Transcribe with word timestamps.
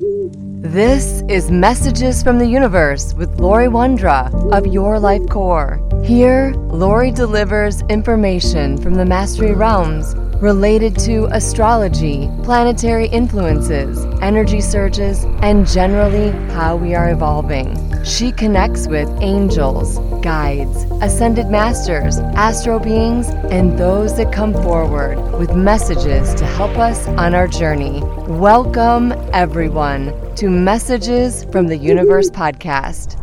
This 0.00 1.24
is 1.28 1.50
Messages 1.50 2.22
from 2.22 2.38
the 2.38 2.46
Universe 2.46 3.14
with 3.14 3.40
Laurie 3.40 3.66
Wondra 3.66 4.32
of 4.52 4.64
Your 4.64 5.00
Life 5.00 5.28
Core. 5.28 5.80
Here, 6.04 6.54
Laurie 6.68 7.10
delivers 7.10 7.82
information 7.88 8.78
from 8.78 8.94
the 8.94 9.04
Mastery 9.04 9.56
Realms 9.56 10.14
related 10.40 10.96
to 10.96 11.26
astrology, 11.32 12.30
planetary 12.44 13.08
influences, 13.08 14.04
energy 14.22 14.60
surges, 14.60 15.24
and 15.42 15.66
generally 15.66 16.30
how 16.52 16.76
we 16.76 16.94
are 16.94 17.10
evolving. 17.10 17.76
She 18.04 18.30
connects 18.30 18.86
with 18.86 19.08
angels, 19.20 19.98
guides, 20.22 20.84
ascended 21.02 21.48
masters, 21.48 22.18
astro 22.36 22.78
beings, 22.78 23.28
and 23.50 23.76
those 23.76 24.16
that 24.16 24.32
come 24.32 24.52
forward 24.52 25.18
with 25.40 25.56
messages 25.56 26.32
to 26.36 26.46
help 26.46 26.78
us 26.78 27.08
on 27.08 27.34
our 27.34 27.48
journey. 27.48 28.00
Welcome, 28.28 29.12
everyone, 29.32 30.14
to 30.36 30.48
Messages 30.48 31.44
from 31.50 31.66
the 31.66 31.76
Universe 31.76 32.30
podcast. 32.30 33.20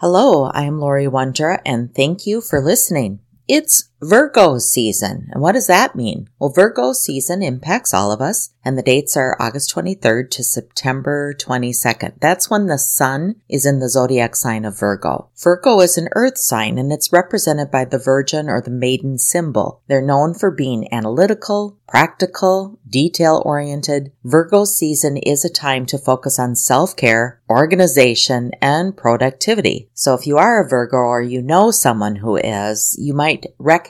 Hello, 0.00 0.44
I 0.44 0.62
am 0.62 0.80
Laurie 0.80 1.06
Wondra, 1.06 1.60
and 1.66 1.94
thank 1.94 2.26
you 2.26 2.40
for 2.40 2.62
listening. 2.62 3.20
It's 3.48 3.90
Virgo 4.02 4.58
season. 4.58 5.28
And 5.32 5.40
what 5.40 5.52
does 5.52 5.68
that 5.68 5.96
mean? 5.96 6.28
Well, 6.38 6.50
Virgo 6.50 6.92
season 6.92 7.42
impacts 7.42 7.94
all 7.94 8.12
of 8.12 8.20
us, 8.20 8.50
and 8.62 8.76
the 8.76 8.82
dates 8.82 9.16
are 9.16 9.36
August 9.40 9.74
23rd 9.74 10.30
to 10.32 10.44
September 10.44 11.32
22nd. 11.32 12.20
That's 12.20 12.50
when 12.50 12.66
the 12.66 12.76
sun 12.76 13.36
is 13.48 13.64
in 13.64 13.78
the 13.78 13.88
zodiac 13.88 14.36
sign 14.36 14.66
of 14.66 14.78
Virgo. 14.78 15.30
Virgo 15.42 15.80
is 15.80 15.96
an 15.96 16.08
earth 16.14 16.36
sign, 16.36 16.76
and 16.76 16.92
it's 16.92 17.12
represented 17.12 17.70
by 17.70 17.86
the 17.86 17.98
virgin 17.98 18.50
or 18.50 18.60
the 18.60 18.70
maiden 18.70 19.16
symbol. 19.16 19.80
They're 19.86 20.02
known 20.02 20.34
for 20.34 20.50
being 20.50 20.92
analytical, 20.92 21.78
practical, 21.88 22.78
detail 22.86 23.42
oriented. 23.46 24.12
Virgo 24.24 24.66
season 24.66 25.16
is 25.16 25.42
a 25.44 25.48
time 25.48 25.86
to 25.86 25.98
focus 25.98 26.38
on 26.38 26.54
self 26.54 26.96
care, 26.96 27.40
organization, 27.48 28.50
and 28.60 28.94
productivity. 28.94 29.88
So 29.94 30.12
if 30.12 30.26
you 30.26 30.36
are 30.36 30.62
a 30.62 30.68
Virgo 30.68 30.98
or 30.98 31.22
you 31.22 31.40
know 31.40 31.70
someone 31.70 32.16
who 32.16 32.36
is, 32.36 32.94
you 32.98 33.14
might 33.14 33.46
recognize 33.58 33.85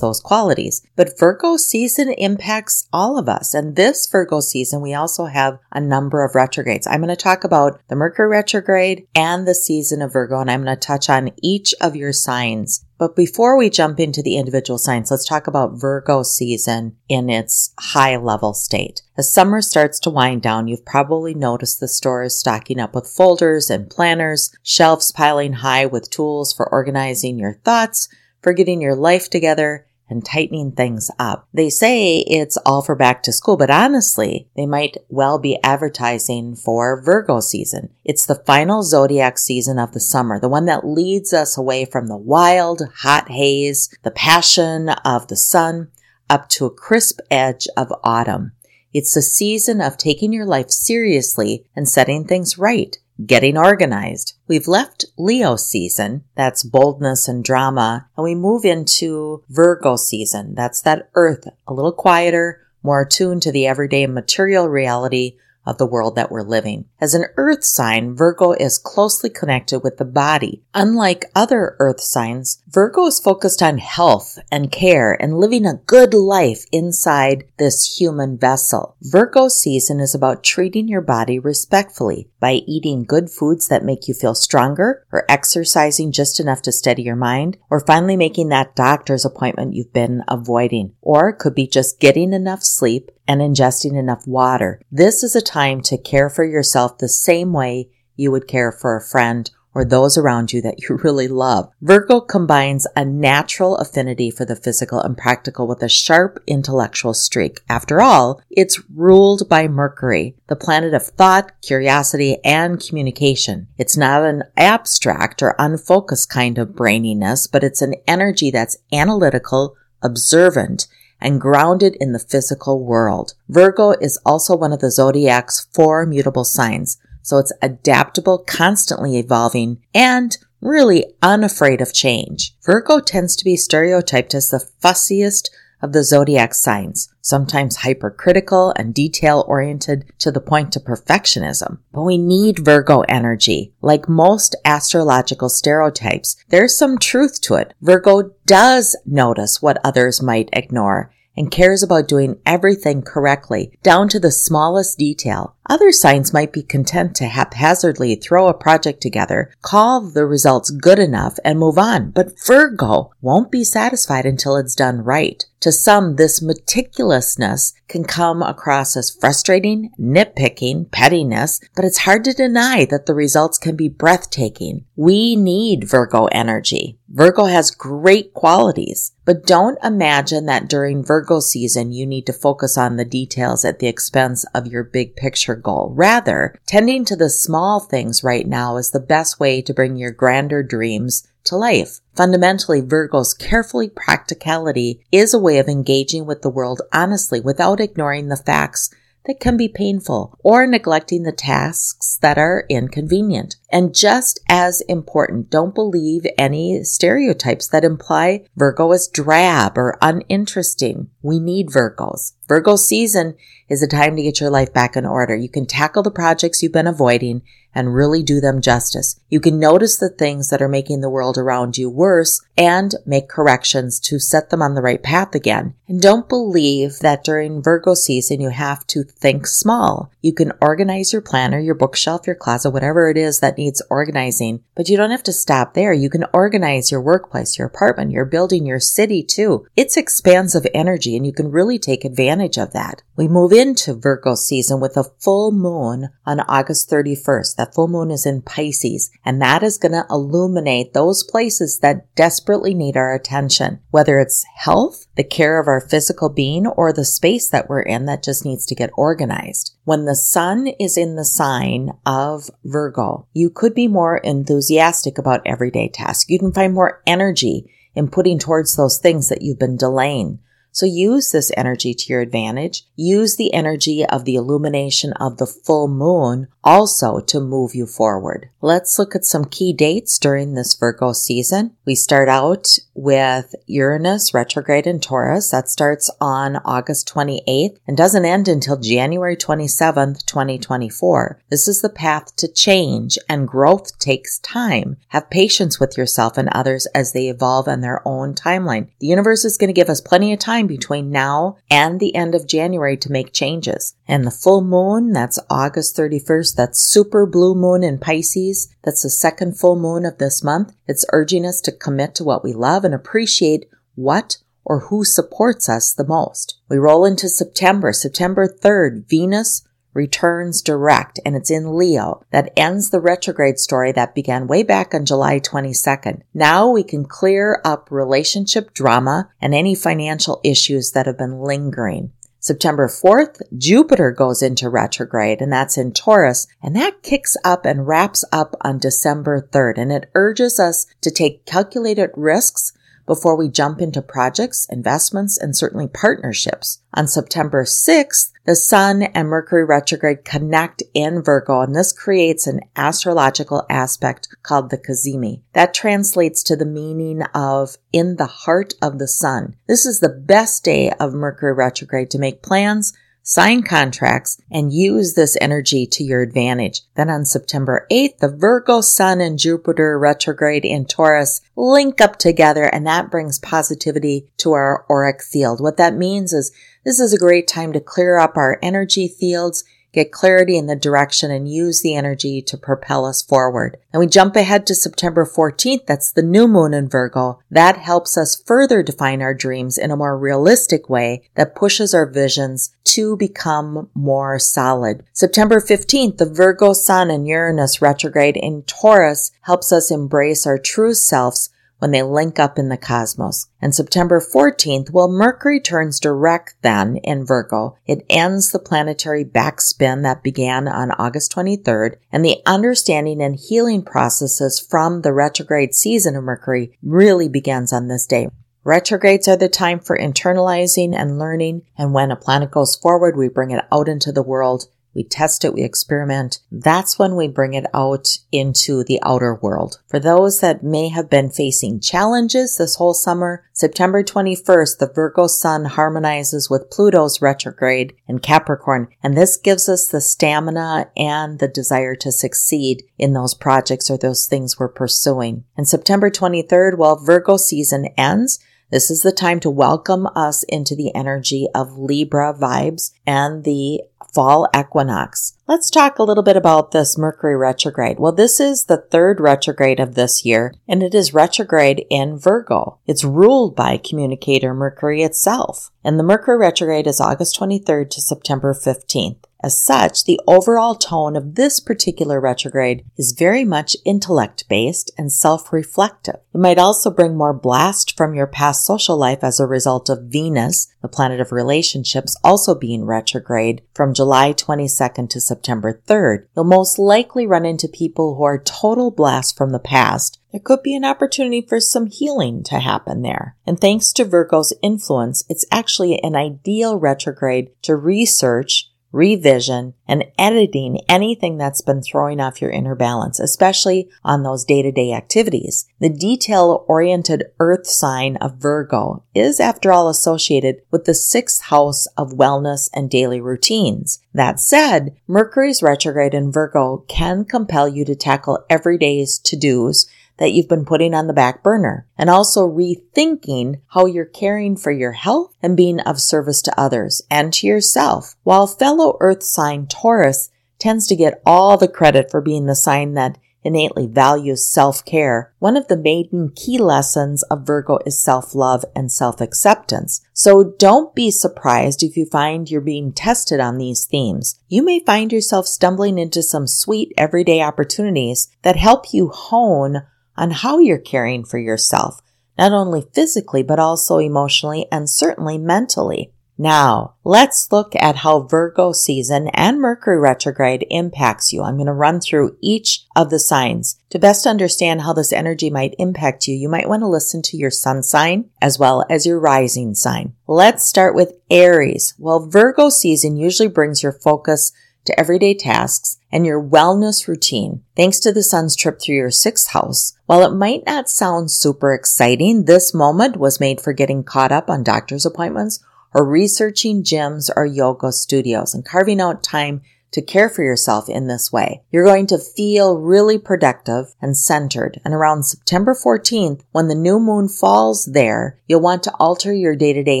those 0.00 0.20
qualities. 0.20 0.86
But 0.96 1.18
Virgo 1.18 1.56
season 1.56 2.10
impacts 2.12 2.88
all 2.92 3.18
of 3.18 3.28
us. 3.28 3.54
And 3.54 3.76
this 3.76 4.06
Virgo 4.06 4.40
season, 4.40 4.80
we 4.80 4.94
also 4.94 5.26
have 5.26 5.58
a 5.72 5.80
number 5.80 6.24
of 6.24 6.34
retrogrades. 6.34 6.86
I'm 6.86 7.00
going 7.00 7.08
to 7.08 7.16
talk 7.16 7.44
about 7.44 7.80
the 7.88 7.96
Mercury 7.96 8.28
retrograde 8.28 9.06
and 9.14 9.46
the 9.46 9.54
season 9.54 10.02
of 10.02 10.12
Virgo, 10.12 10.40
and 10.40 10.50
I'm 10.50 10.64
going 10.64 10.76
to 10.76 10.80
touch 10.80 11.08
on 11.08 11.30
each 11.42 11.74
of 11.80 11.96
your 11.96 12.12
signs 12.12 12.84
but 12.98 13.14
before 13.14 13.58
we 13.58 13.68
jump 13.68 14.00
into 14.00 14.22
the 14.22 14.36
individual 14.36 14.78
signs, 14.78 15.10
let's 15.10 15.26
talk 15.26 15.46
about 15.46 15.78
Virgo 15.78 16.22
season 16.22 16.96
in 17.08 17.28
its 17.28 17.74
high 17.78 18.16
level 18.16 18.54
state. 18.54 19.02
As 19.18 19.32
summer 19.32 19.60
starts 19.60 20.00
to 20.00 20.10
wind 20.10 20.42
down, 20.42 20.66
you've 20.66 20.86
probably 20.86 21.34
noticed 21.34 21.78
the 21.78 21.88
stores 21.88 22.38
stocking 22.38 22.80
up 22.80 22.94
with 22.94 23.06
folders 23.06 23.68
and 23.68 23.90
planners, 23.90 24.50
shelves 24.62 25.12
piling 25.12 25.54
high 25.54 25.84
with 25.84 26.10
tools 26.10 26.54
for 26.54 26.68
organizing 26.70 27.38
your 27.38 27.54
thoughts, 27.64 28.08
for 28.46 28.52
getting 28.52 28.80
your 28.80 28.94
life 28.94 29.28
together, 29.28 29.84
and 30.08 30.24
tightening 30.24 30.70
things 30.70 31.10
up. 31.18 31.48
They 31.52 31.68
say 31.68 32.18
it's 32.18 32.56
all 32.58 32.80
for 32.80 32.94
back 32.94 33.24
to 33.24 33.32
school, 33.32 33.56
but 33.56 33.72
honestly, 33.72 34.48
they 34.54 34.66
might 34.66 34.98
well 35.08 35.40
be 35.40 35.58
advertising 35.64 36.54
for 36.54 37.02
Virgo 37.02 37.40
season. 37.40 37.88
It's 38.04 38.24
the 38.24 38.36
final 38.46 38.84
zodiac 38.84 39.36
season 39.36 39.80
of 39.80 39.90
the 39.90 39.98
summer, 39.98 40.38
the 40.38 40.48
one 40.48 40.66
that 40.66 40.86
leads 40.86 41.32
us 41.32 41.58
away 41.58 41.86
from 41.86 42.06
the 42.06 42.16
wild, 42.16 42.82
hot 42.98 43.28
haze, 43.32 43.92
the 44.04 44.12
passion 44.12 44.90
of 44.90 45.26
the 45.26 45.34
sun, 45.34 45.88
up 46.30 46.48
to 46.50 46.66
a 46.66 46.70
crisp 46.70 47.18
edge 47.32 47.66
of 47.76 47.92
autumn. 48.04 48.52
It's 48.92 49.14
the 49.14 49.22
season 49.22 49.80
of 49.80 49.96
taking 49.96 50.32
your 50.32 50.46
life 50.46 50.70
seriously 50.70 51.66
and 51.74 51.88
setting 51.88 52.24
things 52.24 52.56
right 52.56 52.96
getting 53.24 53.56
organized. 53.56 54.34
We've 54.46 54.68
left 54.68 55.04
Leo 55.16 55.56
season, 55.56 56.24
that's 56.34 56.62
boldness 56.62 57.28
and 57.28 57.42
drama, 57.44 58.08
and 58.16 58.24
we 58.24 58.34
move 58.34 58.64
into 58.64 59.42
Virgo 59.48 59.96
season, 59.96 60.54
that's 60.54 60.82
that 60.82 61.08
earth, 61.14 61.48
a 61.66 61.72
little 61.72 61.92
quieter, 61.92 62.66
more 62.82 63.02
attuned 63.02 63.42
to 63.42 63.52
the 63.52 63.66
everyday 63.66 64.06
material 64.06 64.68
reality 64.68 65.36
of 65.66 65.78
the 65.78 65.86
world 65.86 66.14
that 66.16 66.30
we're 66.30 66.42
living. 66.42 66.86
As 67.00 67.14
an 67.14 67.26
earth 67.36 67.64
sign, 67.64 68.14
Virgo 68.14 68.52
is 68.52 68.78
closely 68.78 69.28
connected 69.28 69.80
with 69.80 69.96
the 69.96 70.04
body. 70.04 70.62
Unlike 70.74 71.26
other 71.34 71.76
earth 71.78 72.00
signs, 72.00 72.62
Virgo 72.68 73.06
is 73.06 73.20
focused 73.20 73.62
on 73.62 73.78
health 73.78 74.38
and 74.50 74.70
care 74.70 75.12
and 75.20 75.38
living 75.38 75.66
a 75.66 75.80
good 75.86 76.14
life 76.14 76.64
inside 76.72 77.44
this 77.58 77.98
human 77.98 78.38
vessel. 78.38 78.96
Virgo 79.02 79.48
season 79.48 80.00
is 80.00 80.14
about 80.14 80.44
treating 80.44 80.88
your 80.88 81.00
body 81.00 81.38
respectfully 81.38 82.28
by 82.38 82.52
eating 82.66 83.04
good 83.04 83.30
foods 83.30 83.68
that 83.68 83.84
make 83.84 84.08
you 84.08 84.14
feel 84.14 84.34
stronger 84.34 85.04
or 85.10 85.24
exercising 85.28 86.12
just 86.12 86.38
enough 86.38 86.62
to 86.62 86.72
steady 86.72 87.02
your 87.02 87.16
mind 87.16 87.56
or 87.70 87.80
finally 87.80 88.16
making 88.16 88.48
that 88.48 88.76
doctor's 88.76 89.24
appointment 89.24 89.74
you've 89.74 89.92
been 89.92 90.22
avoiding. 90.28 90.94
Or 91.00 91.30
it 91.30 91.38
could 91.38 91.54
be 91.54 91.66
just 91.66 91.98
getting 91.98 92.32
enough 92.32 92.62
sleep 92.62 93.10
and 93.28 93.40
ingesting 93.40 93.98
enough 93.98 94.26
water. 94.26 94.80
This 94.90 95.22
is 95.22 95.36
a 95.36 95.42
time 95.42 95.80
to 95.82 95.98
care 95.98 96.30
for 96.30 96.44
yourself 96.44 96.98
the 96.98 97.08
same 97.08 97.52
way 97.52 97.90
you 98.16 98.30
would 98.30 98.48
care 98.48 98.72
for 98.72 98.96
a 98.96 99.02
friend 99.02 99.50
or 99.76 99.84
those 99.84 100.16
around 100.16 100.54
you 100.54 100.62
that 100.62 100.80
you 100.80 100.96
really 101.04 101.28
love. 101.28 101.70
Virgo 101.82 102.18
combines 102.18 102.86
a 102.96 103.04
natural 103.04 103.76
affinity 103.76 104.30
for 104.30 104.46
the 104.46 104.56
physical 104.56 105.00
and 105.02 105.18
practical 105.18 105.66
with 105.66 105.82
a 105.82 105.88
sharp 105.88 106.42
intellectual 106.46 107.12
streak. 107.12 107.60
After 107.68 108.00
all, 108.00 108.40
it's 108.48 108.80
ruled 108.88 109.50
by 109.50 109.68
Mercury, 109.68 110.34
the 110.46 110.56
planet 110.56 110.94
of 110.94 111.02
thought, 111.02 111.52
curiosity, 111.60 112.38
and 112.42 112.80
communication. 112.80 113.68
It's 113.76 113.98
not 113.98 114.24
an 114.24 114.44
abstract 114.56 115.42
or 115.42 115.54
unfocused 115.58 116.30
kind 116.30 116.56
of 116.56 116.70
braininess, 116.70 117.46
but 117.50 117.62
it's 117.62 117.82
an 117.82 117.96
energy 118.08 118.50
that's 118.50 118.78
analytical, 118.90 119.76
observant, 120.02 120.86
and 121.20 121.40
grounded 121.40 121.96
in 122.00 122.12
the 122.12 122.18
physical 122.18 122.84
world. 122.84 123.34
Virgo 123.48 123.92
is 123.92 124.20
also 124.24 124.56
one 124.56 124.72
of 124.72 124.80
the 124.80 124.90
zodiac's 124.90 125.66
four 125.72 126.06
mutable 126.06 126.44
signs, 126.44 126.98
so 127.22 127.38
it's 127.38 127.52
adaptable, 127.62 128.38
constantly 128.38 129.18
evolving, 129.18 129.82
and 129.94 130.38
really 130.60 131.04
unafraid 131.22 131.80
of 131.80 131.92
change. 131.92 132.54
Virgo 132.64 133.00
tends 133.00 133.36
to 133.36 133.44
be 133.44 133.56
stereotyped 133.56 134.34
as 134.34 134.48
the 134.48 134.64
fussiest 134.82 135.48
of 135.86 135.92
the 135.92 136.02
zodiac 136.04 136.52
signs, 136.52 137.08
sometimes 137.22 137.76
hypercritical 137.76 138.74
and 138.76 138.92
detail 138.92 139.44
oriented 139.46 140.04
to 140.18 140.32
the 140.32 140.40
point 140.40 140.74
of 140.74 140.82
perfectionism. 140.82 141.78
But 141.92 142.02
we 142.02 142.18
need 142.18 142.58
Virgo 142.58 143.02
energy. 143.02 143.72
Like 143.80 144.08
most 144.08 144.56
astrological 144.64 145.48
stereotypes, 145.48 146.36
there's 146.48 146.76
some 146.76 146.98
truth 146.98 147.40
to 147.42 147.54
it. 147.54 147.72
Virgo 147.80 148.32
does 148.44 148.96
notice 149.06 149.62
what 149.62 149.78
others 149.84 150.20
might 150.20 150.50
ignore 150.52 151.12
and 151.36 151.50
cares 151.50 151.82
about 151.82 152.08
doing 152.08 152.40
everything 152.46 153.02
correctly, 153.02 153.78
down 153.82 154.08
to 154.08 154.18
the 154.18 154.30
smallest 154.30 154.98
detail. 154.98 155.54
Other 155.68 155.90
signs 155.90 156.32
might 156.32 156.52
be 156.52 156.62
content 156.62 157.16
to 157.16 157.26
haphazardly 157.26 158.14
throw 158.14 158.46
a 158.46 158.54
project 158.54 159.00
together, 159.00 159.52
call 159.62 160.00
the 160.00 160.24
results 160.24 160.70
good 160.70 160.98
enough, 160.98 161.38
and 161.44 161.58
move 161.58 161.76
on. 161.76 162.10
But 162.12 162.38
Virgo 162.46 163.10
won't 163.20 163.50
be 163.50 163.64
satisfied 163.64 164.26
until 164.26 164.56
it's 164.56 164.76
done 164.76 165.02
right. 165.02 165.44
To 165.60 165.72
some, 165.72 166.14
this 166.14 166.40
meticulousness 166.40 167.72
can 167.88 168.04
come 168.04 168.42
across 168.42 168.96
as 168.96 169.10
frustrating, 169.10 169.90
nitpicking, 169.98 170.90
pettiness, 170.92 171.60
but 171.74 171.84
it's 171.84 171.98
hard 171.98 172.22
to 172.24 172.32
deny 172.32 172.84
that 172.84 173.06
the 173.06 173.14
results 173.14 173.58
can 173.58 173.74
be 173.74 173.88
breathtaking. 173.88 174.84
We 174.94 175.34
need 175.34 175.88
Virgo 175.88 176.26
energy. 176.26 176.98
Virgo 177.08 177.46
has 177.46 177.70
great 177.70 178.34
qualities, 178.34 179.12
but 179.24 179.46
don't 179.46 179.78
imagine 179.82 180.46
that 180.46 180.68
during 180.68 181.02
Virgo 181.02 181.40
season 181.40 181.92
you 181.92 182.06
need 182.06 182.26
to 182.26 182.32
focus 182.32 182.76
on 182.76 182.96
the 182.96 183.04
details 183.04 183.64
at 183.64 183.78
the 183.78 183.88
expense 183.88 184.44
of 184.54 184.66
your 184.66 184.84
big 184.84 185.16
picture 185.16 185.55
goal. 185.56 185.92
Rather, 185.94 186.58
tending 186.66 187.04
to 187.06 187.16
the 187.16 187.30
small 187.30 187.80
things 187.80 188.22
right 188.22 188.46
now 188.46 188.76
is 188.76 188.90
the 188.90 189.00
best 189.00 189.40
way 189.40 189.60
to 189.62 189.74
bring 189.74 189.96
your 189.96 190.12
grander 190.12 190.62
dreams 190.62 191.26
to 191.44 191.56
life. 191.56 192.00
Fundamentally, 192.14 192.80
Virgo's 192.80 193.34
carefully 193.34 193.88
practicality 193.88 195.00
is 195.10 195.32
a 195.32 195.38
way 195.38 195.58
of 195.58 195.68
engaging 195.68 196.26
with 196.26 196.42
the 196.42 196.50
world 196.50 196.82
honestly 196.92 197.40
without 197.40 197.80
ignoring 197.80 198.28
the 198.28 198.36
facts 198.36 198.90
that 199.26 199.40
can 199.40 199.56
be 199.56 199.68
painful 199.68 200.38
or 200.42 200.66
neglecting 200.66 201.22
the 201.22 201.32
tasks 201.32 202.18
that 202.22 202.38
are 202.38 202.64
inconvenient. 202.68 203.56
And 203.70 203.94
just 203.94 204.40
as 204.48 204.80
important, 204.82 205.50
don't 205.50 205.74
believe 205.74 206.26
any 206.38 206.84
stereotypes 206.84 207.68
that 207.68 207.84
imply 207.84 208.46
Virgo 208.56 208.92
is 208.92 209.08
drab 209.08 209.76
or 209.76 209.98
uninteresting. 210.00 211.10
We 211.22 211.40
need 211.40 211.68
Virgos. 211.68 212.32
Virgo 212.48 212.76
season 212.76 213.34
is 213.68 213.82
a 213.82 213.88
time 213.88 214.16
to 214.16 214.22
get 214.22 214.40
your 214.40 214.50
life 214.50 214.72
back 214.72 214.96
in 214.96 215.04
order. 215.04 215.34
You 215.34 215.48
can 215.48 215.66
tackle 215.66 216.02
the 216.02 216.10
projects 216.10 216.62
you've 216.62 216.72
been 216.72 216.86
avoiding 216.86 217.42
and 217.76 217.94
really 217.94 218.22
do 218.22 218.40
them 218.40 218.62
justice. 218.62 219.20
You 219.28 219.38
can 219.38 219.60
notice 219.60 219.98
the 219.98 220.08
things 220.08 220.48
that 220.48 220.62
are 220.62 220.68
making 220.68 221.02
the 221.02 221.10
world 221.10 221.36
around 221.36 221.76
you 221.76 221.90
worse 221.90 222.40
and 222.56 222.94
make 223.04 223.28
corrections 223.28 224.00
to 224.00 224.18
set 224.18 224.48
them 224.48 224.62
on 224.62 224.74
the 224.74 224.80
right 224.80 225.02
path 225.02 225.34
again. 225.34 225.74
And 225.86 226.00
don't 226.00 226.28
believe 226.28 227.00
that 227.00 227.22
during 227.22 227.62
Virgo 227.62 227.94
season 227.94 228.40
you 228.40 228.48
have 228.48 228.86
to 228.88 229.04
think 229.04 229.46
small. 229.46 230.10
You 230.22 230.32
can 230.32 230.52
organize 230.60 231.12
your 231.12 231.22
planner, 231.22 231.60
your 231.60 231.74
bookshelf, 231.74 232.26
your 232.26 232.34
closet, 232.34 232.70
whatever 232.70 233.10
it 233.10 233.18
is 233.18 233.40
that 233.40 233.58
needs 233.58 233.82
organizing, 233.90 234.64
but 234.74 234.88
you 234.88 234.96
don't 234.96 235.10
have 235.10 235.22
to 235.24 235.32
stop 235.32 235.74
there. 235.74 235.92
You 235.92 236.08
can 236.08 236.24
organize 236.32 236.90
your 236.90 237.02
workplace, 237.02 237.58
your 237.58 237.66
apartment, 237.66 238.10
your 238.10 238.24
building, 238.24 238.64
your 238.64 238.80
city 238.80 239.22
too. 239.22 239.66
It's 239.76 239.98
expansive 239.98 240.66
energy 240.72 241.14
and 241.14 241.26
you 241.26 241.32
can 241.32 241.50
really 241.50 241.78
take 241.78 242.04
advantage 242.04 242.56
of 242.56 242.72
that. 242.72 243.02
We 243.16 243.28
move 243.28 243.52
into 243.52 243.94
Virgo 243.94 244.34
season 244.34 244.80
with 244.80 244.96
a 244.96 245.04
full 245.20 245.52
moon 245.52 246.08
on 246.24 246.40
August 246.40 246.90
31st. 246.90 247.56
That 247.66 247.74
full 247.74 247.88
moon 247.88 248.12
is 248.12 248.26
in 248.26 248.42
Pisces, 248.42 249.10
and 249.24 249.42
that 249.42 249.64
is 249.64 249.76
going 249.76 249.90
to 249.90 250.06
illuminate 250.08 250.94
those 250.94 251.24
places 251.24 251.80
that 251.80 252.14
desperately 252.14 252.74
need 252.74 252.96
our 252.96 253.12
attention, 253.12 253.80
whether 253.90 254.20
it's 254.20 254.44
health, 254.54 255.08
the 255.16 255.24
care 255.24 255.58
of 255.58 255.66
our 255.66 255.80
physical 255.80 256.28
being, 256.28 256.68
or 256.68 256.92
the 256.92 257.04
space 257.04 257.50
that 257.50 257.68
we're 257.68 257.82
in 257.82 258.06
that 258.06 258.22
just 258.22 258.44
needs 258.44 258.66
to 258.66 258.76
get 258.76 258.90
organized. 258.96 259.74
When 259.82 260.04
the 260.04 260.14
sun 260.14 260.68
is 260.78 260.96
in 260.96 261.16
the 261.16 261.24
sign 261.24 261.90
of 262.06 262.50
Virgo, 262.62 263.26
you 263.32 263.50
could 263.50 263.74
be 263.74 263.88
more 263.88 264.18
enthusiastic 264.18 265.18
about 265.18 265.42
everyday 265.44 265.88
tasks. 265.88 266.30
You 266.30 266.38
can 266.38 266.52
find 266.52 266.72
more 266.72 267.02
energy 267.04 267.68
in 267.96 268.06
putting 268.06 268.38
towards 268.38 268.76
those 268.76 269.00
things 269.00 269.28
that 269.28 269.42
you've 269.42 269.58
been 269.58 269.76
delaying. 269.76 270.38
So 270.76 270.84
use 270.84 271.30
this 271.30 271.50
energy 271.56 271.94
to 271.94 272.12
your 272.12 272.20
advantage. 272.20 272.84
Use 272.96 273.36
the 273.36 273.54
energy 273.54 274.04
of 274.04 274.26
the 274.26 274.34
illumination 274.34 275.14
of 275.14 275.38
the 275.38 275.46
full 275.46 275.88
moon 275.88 276.48
also 276.62 277.20
to 277.20 277.40
move 277.40 277.74
you 277.74 277.86
forward. 277.86 278.50
Let's 278.60 278.98
look 278.98 279.14
at 279.14 279.24
some 279.24 279.46
key 279.46 279.72
dates 279.72 280.18
during 280.18 280.52
this 280.52 280.74
Virgo 280.74 281.12
season. 281.12 281.76
We 281.86 281.94
start 281.94 282.28
out 282.28 282.78
with 282.94 283.54
Uranus 283.66 284.34
retrograde 284.34 284.86
in 284.86 285.00
Taurus. 285.00 285.50
That 285.50 285.70
starts 285.70 286.10
on 286.20 286.56
August 286.56 287.08
28th 287.08 287.78
and 287.86 287.96
doesn't 287.96 288.24
end 288.24 288.48
until 288.48 288.76
January 288.76 289.36
27th, 289.36 290.26
2024. 290.26 291.40
This 291.48 291.68
is 291.68 291.80
the 291.80 291.88
path 291.88 292.34
to 292.36 292.48
change 292.48 293.16
and 293.30 293.48
growth 293.48 293.98
takes 293.98 294.40
time. 294.40 294.98
Have 295.08 295.30
patience 295.30 295.80
with 295.80 295.96
yourself 295.96 296.36
and 296.36 296.48
others 296.50 296.86
as 296.94 297.12
they 297.12 297.28
evolve 297.28 297.68
on 297.68 297.80
their 297.80 298.06
own 298.06 298.34
timeline. 298.34 298.88
The 298.98 299.06
universe 299.06 299.44
is 299.44 299.56
going 299.56 299.68
to 299.68 299.72
give 299.72 299.88
us 299.88 300.00
plenty 300.00 300.32
of 300.32 300.40
time 300.40 300.65
between 300.66 301.10
now 301.10 301.56
and 301.70 302.00
the 302.00 302.14
end 302.14 302.34
of 302.34 302.46
January 302.46 302.96
to 302.98 303.12
make 303.12 303.32
changes. 303.32 303.94
And 304.06 304.24
the 304.24 304.30
full 304.30 304.62
moon, 304.62 305.12
that's 305.12 305.38
August 305.50 305.96
31st, 305.96 306.54
that's 306.56 306.80
super 306.80 307.26
blue 307.26 307.54
moon 307.54 307.82
in 307.82 307.98
Pisces. 307.98 308.74
That's 308.84 309.02
the 309.02 309.10
second 309.10 309.58
full 309.58 309.76
moon 309.76 310.04
of 310.04 310.18
this 310.18 310.42
month. 310.42 310.72
It's 310.86 311.06
urging 311.12 311.46
us 311.46 311.60
to 311.62 311.72
commit 311.72 312.14
to 312.16 312.24
what 312.24 312.44
we 312.44 312.52
love 312.52 312.84
and 312.84 312.94
appreciate 312.94 313.68
what 313.94 314.38
or 314.64 314.80
who 314.80 315.04
supports 315.04 315.68
us 315.68 315.94
the 315.94 316.06
most. 316.06 316.58
We 316.68 316.76
roll 316.76 317.04
into 317.04 317.28
September. 317.28 317.92
September 317.92 318.48
3rd, 318.48 319.08
Venus 319.08 319.66
returns 319.96 320.62
direct 320.62 321.18
and 321.24 321.34
it's 321.34 321.50
in 321.50 321.76
Leo. 321.76 322.22
That 322.30 322.52
ends 322.56 322.90
the 322.90 323.00
retrograde 323.00 323.58
story 323.58 323.90
that 323.92 324.14
began 324.14 324.46
way 324.46 324.62
back 324.62 324.94
on 324.94 325.06
July 325.06 325.40
22nd. 325.40 326.22
Now 326.32 326.68
we 326.70 326.84
can 326.84 327.04
clear 327.04 327.60
up 327.64 327.90
relationship 327.90 328.74
drama 328.74 329.30
and 329.40 329.54
any 329.54 329.74
financial 329.74 330.40
issues 330.44 330.92
that 330.92 331.06
have 331.06 331.18
been 331.18 331.40
lingering. 331.40 332.12
September 332.38 332.86
4th, 332.86 333.40
Jupiter 333.58 334.12
goes 334.12 334.40
into 334.40 334.68
retrograde 334.68 335.40
and 335.40 335.52
that's 335.52 335.76
in 335.76 335.92
Taurus 335.92 336.46
and 336.62 336.76
that 336.76 337.02
kicks 337.02 337.36
up 337.42 337.66
and 337.66 337.88
wraps 337.88 338.24
up 338.30 338.54
on 338.60 338.78
December 338.78 339.48
3rd 339.50 339.78
and 339.78 339.90
it 339.90 340.10
urges 340.14 340.60
us 340.60 340.86
to 341.00 341.10
take 341.10 341.44
calculated 341.44 342.10
risks 342.14 342.72
before 343.06 343.36
we 343.36 343.48
jump 343.48 343.80
into 343.80 344.02
projects, 344.02 344.66
investments, 344.70 345.38
and 345.38 345.56
certainly 345.56 345.88
partnerships. 345.88 346.82
On 346.94 347.06
September 347.06 347.64
6th, 347.64 348.32
the 348.44 348.56
Sun 348.56 349.02
and 349.02 349.28
Mercury 349.28 349.64
retrograde 349.64 350.24
connect 350.24 350.82
in 350.94 351.22
Virgo, 351.22 351.60
and 351.60 351.74
this 351.74 351.92
creates 351.92 352.46
an 352.46 352.60
astrological 352.76 353.66
aspect 353.68 354.28
called 354.42 354.70
the 354.70 354.78
cazimi. 354.78 355.42
That 355.52 355.74
translates 355.74 356.42
to 356.44 356.56
the 356.56 356.64
meaning 356.64 357.22
of 357.34 357.76
in 357.92 358.16
the 358.16 358.26
heart 358.26 358.74
of 358.80 358.98
the 358.98 359.08
Sun. 359.08 359.56
This 359.66 359.84
is 359.84 360.00
the 360.00 360.08
best 360.08 360.64
day 360.64 360.92
of 361.00 361.12
Mercury 361.12 361.54
retrograde 361.54 362.10
to 362.12 362.18
make 362.18 362.42
plans, 362.42 362.92
sign 363.26 363.60
contracts, 363.60 364.40
and 364.52 364.72
use 364.72 365.14
this 365.14 365.36
energy 365.40 365.84
to 365.84 366.04
your 366.04 366.22
advantage. 366.22 366.82
Then 366.94 367.10
on 367.10 367.24
September 367.24 367.84
8th, 367.90 368.18
the 368.18 368.28
Virgo 368.28 368.80
Sun 368.80 369.20
and 369.20 369.36
Jupiter 369.36 369.98
retrograde 369.98 370.64
in 370.64 370.84
Taurus 370.84 371.40
link 371.56 372.00
up 372.00 372.20
together, 372.20 372.62
and 372.66 372.86
that 372.86 373.10
brings 373.10 373.40
positivity 373.40 374.28
to 374.36 374.52
our 374.52 374.86
auric 374.88 375.24
field. 375.24 375.60
What 375.60 375.76
that 375.76 375.96
means 375.96 376.32
is 376.32 376.52
this 376.84 377.00
is 377.00 377.12
a 377.12 377.18
great 377.18 377.48
time 377.48 377.72
to 377.72 377.80
clear 377.80 378.16
up 378.16 378.36
our 378.36 378.60
energy 378.62 379.08
fields 379.08 379.64
get 379.96 380.12
clarity 380.12 380.58
in 380.58 380.66
the 380.66 380.76
direction 380.76 381.30
and 381.30 381.48
use 381.48 381.80
the 381.80 381.96
energy 381.96 382.42
to 382.42 382.58
propel 382.58 383.06
us 383.06 383.22
forward. 383.22 383.78
And 383.94 384.00
we 384.00 384.06
jump 384.06 384.36
ahead 384.36 384.66
to 384.66 384.74
September 384.74 385.24
14th. 385.24 385.86
That's 385.86 386.12
the 386.12 386.22
new 386.22 386.46
moon 386.46 386.74
in 386.74 386.86
Virgo. 386.86 387.40
That 387.50 387.78
helps 387.78 388.18
us 388.18 388.40
further 388.46 388.82
define 388.82 389.22
our 389.22 389.32
dreams 389.32 389.78
in 389.78 389.90
a 389.90 389.96
more 389.96 390.18
realistic 390.18 390.90
way 390.90 391.22
that 391.34 391.54
pushes 391.54 391.94
our 391.94 392.04
visions 392.04 392.76
to 392.84 393.16
become 393.16 393.88
more 393.94 394.38
solid. 394.38 395.02
September 395.14 395.60
15th, 395.60 396.18
the 396.18 396.30
Virgo 396.30 396.74
Sun 396.74 397.10
and 397.10 397.26
Uranus 397.26 397.80
retrograde 397.80 398.36
in 398.36 398.64
Taurus 398.64 399.32
helps 399.42 399.72
us 399.72 399.90
embrace 399.90 400.46
our 400.46 400.58
true 400.58 400.92
selves 400.92 401.48
when 401.78 401.90
they 401.90 402.02
link 402.02 402.38
up 402.38 402.58
in 402.58 402.68
the 402.68 402.76
cosmos. 402.76 403.48
And 403.60 403.74
September 403.74 404.20
14th, 404.20 404.90
well, 404.90 405.08
Mercury 405.08 405.60
turns 405.60 406.00
direct 406.00 406.54
then 406.62 406.96
in 406.98 407.26
Virgo. 407.26 407.76
It 407.86 408.04
ends 408.08 408.50
the 408.50 408.58
planetary 408.58 409.24
backspin 409.24 410.02
that 410.02 410.22
began 410.22 410.68
on 410.68 410.90
August 410.92 411.34
23rd, 411.34 411.96
and 412.10 412.24
the 412.24 412.38
understanding 412.46 413.22
and 413.22 413.36
healing 413.36 413.82
processes 413.82 414.58
from 414.58 415.02
the 415.02 415.12
retrograde 415.12 415.74
season 415.74 416.16
of 416.16 416.24
Mercury 416.24 416.76
really 416.82 417.28
begins 417.28 417.72
on 417.72 417.88
this 417.88 418.06
day. 418.06 418.28
Retrogrades 418.66 419.28
are 419.28 419.36
the 419.36 419.48
time 419.48 419.78
for 419.78 419.96
internalizing 419.96 420.92
and 420.92 421.20
learning, 421.20 421.62
and 421.78 421.94
when 421.94 422.10
a 422.10 422.16
planet 422.16 422.50
goes 422.50 422.74
forward, 422.74 423.16
we 423.16 423.28
bring 423.28 423.52
it 423.52 423.64
out 423.70 423.88
into 423.88 424.10
the 424.10 424.24
world 424.24 424.66
we 424.96 425.04
test 425.04 425.44
it, 425.44 425.52
we 425.52 425.62
experiment. 425.62 426.40
That's 426.50 426.98
when 426.98 427.16
we 427.16 427.28
bring 427.28 427.52
it 427.52 427.66
out 427.74 428.08
into 428.32 428.82
the 428.82 428.98
outer 429.02 429.34
world. 429.34 429.78
For 429.88 430.00
those 430.00 430.40
that 430.40 430.64
may 430.64 430.88
have 430.88 431.10
been 431.10 431.28
facing 431.28 431.80
challenges 431.80 432.56
this 432.56 432.76
whole 432.76 432.94
summer, 432.94 433.44
September 433.52 434.02
21st, 434.02 434.78
the 434.78 434.90
Virgo 434.92 435.26
sun 435.26 435.66
harmonizes 435.66 436.48
with 436.48 436.70
Pluto's 436.70 437.20
retrograde 437.20 437.94
in 438.08 438.20
Capricorn, 438.20 438.88
and 439.02 439.14
this 439.14 439.36
gives 439.36 439.68
us 439.68 439.86
the 439.86 440.00
stamina 440.00 440.90
and 440.96 441.40
the 441.40 441.48
desire 441.48 441.94
to 441.96 442.10
succeed 442.10 442.82
in 442.96 443.12
those 443.12 443.34
projects 443.34 443.90
or 443.90 443.98
those 443.98 444.26
things 444.26 444.58
we're 444.58 444.68
pursuing. 444.68 445.44
And 445.58 445.68
September 445.68 446.10
23rd, 446.10 446.78
while 446.78 446.96
Virgo 446.96 447.36
season 447.36 447.88
ends, 447.98 448.40
this 448.68 448.90
is 448.90 449.02
the 449.02 449.12
time 449.12 449.38
to 449.40 449.50
welcome 449.50 450.08
us 450.16 450.42
into 450.42 450.74
the 450.74 450.92
energy 450.92 451.46
of 451.54 451.78
Libra 451.78 452.34
vibes 452.34 452.90
and 453.06 453.44
the 453.44 453.82
fall 454.16 454.48
equinox. 454.58 455.34
Let's 455.46 455.70
talk 455.70 455.98
a 455.98 456.02
little 456.02 456.22
bit 456.22 456.38
about 456.38 456.70
this 456.70 456.96
Mercury 456.96 457.36
retrograde. 457.36 457.98
Well, 458.00 458.12
this 458.12 458.40
is 458.40 458.64
the 458.64 458.78
third 458.78 459.20
retrograde 459.20 459.78
of 459.78 459.94
this 459.94 460.24
year, 460.24 460.54
and 460.66 460.82
it 460.82 460.94
is 460.94 461.12
retrograde 461.12 461.84
in 461.90 462.18
Virgo. 462.18 462.78
It's 462.86 463.04
ruled 463.04 463.54
by 463.54 463.76
communicator 463.76 464.54
Mercury 464.54 465.02
itself. 465.02 465.70
And 465.84 465.98
the 465.98 466.02
Mercury 466.02 466.38
retrograde 466.38 466.86
is 466.86 466.98
August 466.98 467.38
23rd 467.38 467.90
to 467.90 468.00
September 468.00 468.54
15th. 468.54 469.18
As 469.46 469.62
such, 469.62 470.06
the 470.06 470.20
overall 470.26 470.74
tone 470.74 471.14
of 471.14 471.36
this 471.36 471.60
particular 471.60 472.20
retrograde 472.20 472.84
is 472.96 473.14
very 473.16 473.44
much 473.44 473.76
intellect 473.84 474.42
based 474.48 474.90
and 474.98 475.12
self 475.12 475.52
reflective. 475.52 476.16
It 476.34 476.38
might 476.38 476.58
also 476.58 476.90
bring 476.90 477.16
more 477.16 477.32
blast 477.32 477.96
from 477.96 478.16
your 478.16 478.26
past 478.26 478.66
social 478.66 478.96
life 478.96 479.22
as 479.22 479.38
a 479.38 479.46
result 479.46 479.88
of 479.88 480.06
Venus, 480.06 480.66
the 480.82 480.88
planet 480.88 481.20
of 481.20 481.30
relationships, 481.30 482.16
also 482.24 482.56
being 482.56 482.86
retrograde 482.86 483.62
from 483.72 483.94
July 483.94 484.32
22nd 484.32 485.08
to 485.10 485.20
September 485.20 485.80
3rd. 485.86 486.26
You'll 486.34 486.44
most 486.44 486.76
likely 486.76 487.24
run 487.24 487.46
into 487.46 487.68
people 487.68 488.16
who 488.16 488.24
are 488.24 488.42
total 488.42 488.90
blast 488.90 489.36
from 489.36 489.52
the 489.52 489.60
past 489.60 490.18
there 490.32 490.40
could 490.42 490.62
be 490.62 490.74
an 490.74 490.84
opportunity 490.84 491.40
for 491.40 491.60
some 491.60 491.86
healing 491.86 492.42
to 492.42 492.58
happen 492.58 493.00
there. 493.00 493.36
And 493.46 493.58
thanks 493.58 493.90
to 493.94 494.04
Virgo's 494.04 494.52
influence, 494.60 495.24
it's 495.30 495.46
actually 495.50 495.98
an 496.02 496.14
ideal 496.14 496.78
retrograde 496.78 497.52
to 497.62 497.74
research 497.74 498.70
revision, 498.96 499.74
and 499.86 500.04
editing 500.18 500.80
anything 500.88 501.36
that's 501.36 501.60
been 501.60 501.82
throwing 501.82 502.18
off 502.18 502.40
your 502.40 502.50
inner 502.50 502.74
balance, 502.74 503.20
especially 503.20 503.88
on 504.02 504.22
those 504.22 504.44
day 504.44 504.62
to 504.62 504.72
day 504.72 504.92
activities. 504.92 505.66
The 505.78 505.90
detail 505.90 506.64
oriented 506.66 507.24
earth 507.38 507.66
sign 507.66 508.16
of 508.16 508.38
Virgo 508.38 509.04
is, 509.14 509.38
after 509.38 509.70
all, 509.70 509.88
associated 509.88 510.62
with 510.70 510.86
the 510.86 510.94
sixth 510.94 511.42
house 511.42 511.86
of 511.98 512.12
wellness 512.12 512.70
and 512.72 512.90
daily 512.90 513.20
routines. 513.20 514.00
That 514.14 514.40
said, 514.40 514.96
Mercury's 515.06 515.62
retrograde 515.62 516.14
in 516.14 516.32
Virgo 516.32 516.84
can 516.88 517.24
compel 517.24 517.68
you 517.68 517.84
to 517.84 517.94
tackle 517.94 518.44
everyday's 518.48 519.18
to 519.18 519.36
dos 519.36 519.86
that 520.18 520.32
you've 520.32 520.48
been 520.48 520.64
putting 520.64 520.94
on 520.94 521.06
the 521.06 521.12
back 521.12 521.42
burner 521.42 521.86
and 521.98 522.08
also 522.08 522.48
rethinking 522.48 523.60
how 523.68 523.86
you're 523.86 524.04
caring 524.04 524.56
for 524.56 524.70
your 524.70 524.92
health 524.92 525.34
and 525.42 525.56
being 525.56 525.80
of 525.80 526.00
service 526.00 526.42
to 526.42 526.60
others 526.60 527.02
and 527.10 527.32
to 527.32 527.46
yourself. 527.46 528.16
While 528.22 528.46
fellow 528.46 528.96
earth 529.00 529.22
sign 529.22 529.66
Taurus 529.66 530.30
tends 530.58 530.86
to 530.86 530.96
get 530.96 531.20
all 531.26 531.56
the 531.56 531.68
credit 531.68 532.10
for 532.10 532.20
being 532.20 532.46
the 532.46 532.54
sign 532.54 532.94
that 532.94 533.18
innately 533.44 533.86
values 533.86 534.50
self-care, 534.50 535.32
one 535.38 535.56
of 535.56 535.68
the 535.68 535.76
maiden 535.76 536.32
key 536.34 536.58
lessons 536.58 537.22
of 537.24 537.46
Virgo 537.46 537.78
is 537.86 538.02
self-love 538.02 538.64
and 538.74 538.90
self-acceptance. 538.90 540.00
So 540.12 540.54
don't 540.58 540.92
be 540.96 541.12
surprised 541.12 541.84
if 541.84 541.96
you 541.96 542.06
find 542.06 542.50
you're 542.50 542.60
being 542.60 542.92
tested 542.92 543.38
on 543.38 543.58
these 543.58 543.84
themes. 543.84 544.40
You 544.48 544.64
may 544.64 544.80
find 544.80 545.12
yourself 545.12 545.46
stumbling 545.46 545.96
into 545.96 546.24
some 546.24 546.48
sweet 546.48 546.92
everyday 546.98 547.40
opportunities 547.40 548.28
that 548.42 548.56
help 548.56 548.92
you 548.92 549.10
hone 549.10 549.82
on 550.16 550.30
how 550.30 550.58
you're 550.58 550.78
caring 550.78 551.24
for 551.24 551.38
yourself, 551.38 552.00
not 552.38 552.52
only 552.52 552.86
physically, 552.94 553.42
but 553.42 553.58
also 553.58 553.98
emotionally 553.98 554.66
and 554.70 554.88
certainly 554.88 555.38
mentally. 555.38 556.12
Now, 556.38 556.96
let's 557.02 557.50
look 557.50 557.72
at 557.76 557.96
how 557.96 558.20
Virgo 558.20 558.72
season 558.72 559.28
and 559.28 559.58
Mercury 559.58 559.98
retrograde 559.98 560.66
impacts 560.68 561.32
you. 561.32 561.42
I'm 561.42 561.56
going 561.56 561.66
to 561.66 561.72
run 561.72 561.98
through 561.98 562.36
each 562.42 562.84
of 562.94 563.08
the 563.08 563.18
signs. 563.18 563.80
To 563.90 563.98
best 563.98 564.26
understand 564.26 564.82
how 564.82 564.92
this 564.92 565.14
energy 565.14 565.48
might 565.48 565.74
impact 565.78 566.28
you, 566.28 566.34
you 566.34 566.50
might 566.50 566.68
want 566.68 566.82
to 566.82 566.88
listen 566.88 567.22
to 567.22 567.38
your 567.38 567.50
sun 567.50 567.82
sign 567.82 568.28
as 568.42 568.58
well 568.58 568.84
as 568.90 569.06
your 569.06 569.18
rising 569.18 569.74
sign. 569.74 570.14
Let's 570.26 570.66
start 570.66 570.94
with 570.94 571.14
Aries. 571.30 571.94
Well, 571.98 572.28
Virgo 572.28 572.68
season 572.68 573.16
usually 573.16 573.48
brings 573.48 573.82
your 573.82 573.92
focus 573.92 574.52
to 574.84 575.00
everyday 575.00 575.32
tasks 575.34 575.95
and 576.12 576.24
your 576.24 576.42
wellness 576.42 577.08
routine 577.08 577.62
thanks 577.76 577.98
to 578.00 578.12
the 578.12 578.22
sun's 578.22 578.56
trip 578.56 578.80
through 578.80 578.94
your 578.94 579.10
sixth 579.10 579.50
house. 579.50 579.96
While 580.06 580.22
it 580.22 580.36
might 580.36 580.64
not 580.66 580.88
sound 580.88 581.30
super 581.30 581.74
exciting, 581.74 582.44
this 582.44 582.72
moment 582.72 583.16
was 583.16 583.40
made 583.40 583.60
for 583.60 583.72
getting 583.72 584.04
caught 584.04 584.32
up 584.32 584.48
on 584.48 584.62
doctor's 584.62 585.06
appointments 585.06 585.62
or 585.94 586.04
researching 586.04 586.82
gyms 586.82 587.30
or 587.34 587.46
yoga 587.46 587.92
studios 587.92 588.54
and 588.54 588.64
carving 588.64 589.00
out 589.00 589.22
time 589.22 589.62
to 589.92 590.02
care 590.02 590.28
for 590.28 590.42
yourself 590.42 590.88
in 590.88 591.06
this 591.06 591.32
way. 591.32 591.62
You're 591.70 591.84
going 591.84 592.06
to 592.08 592.18
feel 592.18 592.78
really 592.78 593.18
productive 593.18 593.94
and 594.00 594.16
centered. 594.16 594.80
And 594.84 594.92
around 594.92 595.24
September 595.24 595.74
14th, 595.74 596.42
when 596.52 596.68
the 596.68 596.74
new 596.74 596.98
moon 596.98 597.28
falls 597.28 597.86
there, 597.86 598.38
you'll 598.46 598.60
want 598.60 598.82
to 598.84 598.94
alter 598.98 599.32
your 599.32 599.56
day 599.56 599.72
to 599.72 599.82
day 599.82 600.00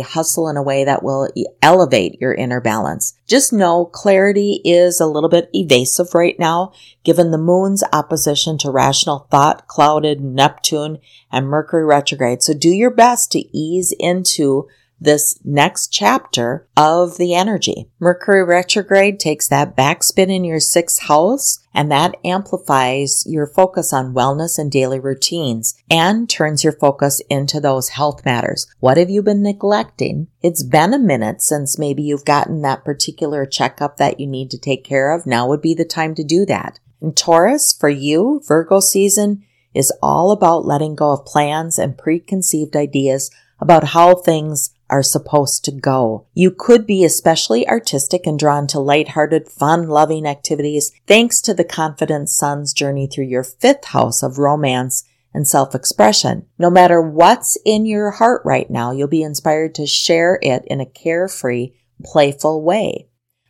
hustle 0.00 0.48
in 0.48 0.56
a 0.56 0.62
way 0.62 0.84
that 0.84 1.02
will 1.02 1.28
elevate 1.62 2.20
your 2.20 2.34
inner 2.34 2.60
balance. 2.60 3.14
Just 3.26 3.52
know 3.52 3.84
clarity 3.86 4.60
is 4.64 5.00
a 5.00 5.06
little 5.06 5.30
bit 5.30 5.48
evasive 5.52 6.14
right 6.14 6.38
now, 6.38 6.72
given 7.04 7.30
the 7.30 7.38
moon's 7.38 7.82
opposition 7.92 8.58
to 8.58 8.70
rational 8.70 9.26
thought, 9.30 9.66
clouded 9.66 10.20
Neptune 10.20 10.98
and 11.32 11.48
Mercury 11.48 11.84
retrograde. 11.84 12.42
So 12.42 12.52
do 12.54 12.68
your 12.68 12.90
best 12.90 13.32
to 13.32 13.56
ease 13.56 13.94
into 13.98 14.68
this 15.00 15.38
next 15.44 15.88
chapter 15.92 16.66
of 16.76 17.18
the 17.18 17.34
energy. 17.34 17.90
Mercury 17.98 18.42
retrograde 18.44 19.20
takes 19.20 19.48
that 19.48 19.76
backspin 19.76 20.34
in 20.34 20.44
your 20.44 20.60
sixth 20.60 21.02
house 21.02 21.60
and 21.74 21.90
that 21.90 22.16
amplifies 22.24 23.24
your 23.26 23.46
focus 23.46 23.92
on 23.92 24.14
wellness 24.14 24.58
and 24.58 24.72
daily 24.72 24.98
routines 24.98 25.74
and 25.90 26.28
turns 26.30 26.64
your 26.64 26.72
focus 26.72 27.20
into 27.28 27.60
those 27.60 27.90
health 27.90 28.24
matters. 28.24 28.66
What 28.80 28.96
have 28.96 29.10
you 29.10 29.22
been 29.22 29.42
neglecting? 29.42 30.28
It's 30.42 30.62
been 30.62 30.94
a 30.94 30.98
minute 30.98 31.42
since 31.42 31.78
maybe 31.78 32.02
you've 32.02 32.24
gotten 32.24 32.62
that 32.62 32.84
particular 32.84 33.44
checkup 33.44 33.98
that 33.98 34.18
you 34.18 34.26
need 34.26 34.50
to 34.52 34.58
take 34.58 34.84
care 34.84 35.14
of. 35.14 35.26
Now 35.26 35.46
would 35.48 35.62
be 35.62 35.74
the 35.74 35.84
time 35.84 36.14
to 36.14 36.24
do 36.24 36.46
that. 36.46 36.78
And 37.02 37.14
Taurus, 37.14 37.72
for 37.72 37.90
you, 37.90 38.40
Virgo 38.46 38.80
season 38.80 39.44
is 39.74 39.92
all 40.02 40.30
about 40.30 40.64
letting 40.64 40.94
go 40.94 41.12
of 41.12 41.26
plans 41.26 41.78
and 41.78 41.98
preconceived 41.98 42.74
ideas 42.74 43.30
about 43.60 43.84
how 43.84 44.14
things 44.14 44.74
are 44.88 45.02
supposed 45.02 45.64
to 45.64 45.72
go. 45.72 46.26
You 46.34 46.50
could 46.50 46.86
be 46.86 47.04
especially 47.04 47.68
artistic 47.68 48.26
and 48.26 48.38
drawn 48.38 48.66
to 48.68 48.78
lighthearted, 48.78 49.48
fun-loving 49.48 50.26
activities 50.26 50.92
thanks 51.06 51.40
to 51.42 51.54
the 51.54 51.64
confident 51.64 52.28
sun's 52.28 52.72
journey 52.72 53.06
through 53.06 53.24
your 53.24 53.42
fifth 53.42 53.86
house 53.86 54.22
of 54.22 54.38
romance 54.38 55.04
and 55.34 55.46
self-expression. 55.46 56.46
No 56.58 56.70
matter 56.70 57.02
what's 57.02 57.58
in 57.64 57.84
your 57.84 58.12
heart 58.12 58.42
right 58.44 58.70
now, 58.70 58.92
you'll 58.92 59.08
be 59.08 59.22
inspired 59.22 59.74
to 59.74 59.86
share 59.86 60.38
it 60.40 60.64
in 60.66 60.80
a 60.80 60.86
carefree, 60.86 61.72
playful 62.04 62.62
way. 62.62 63.08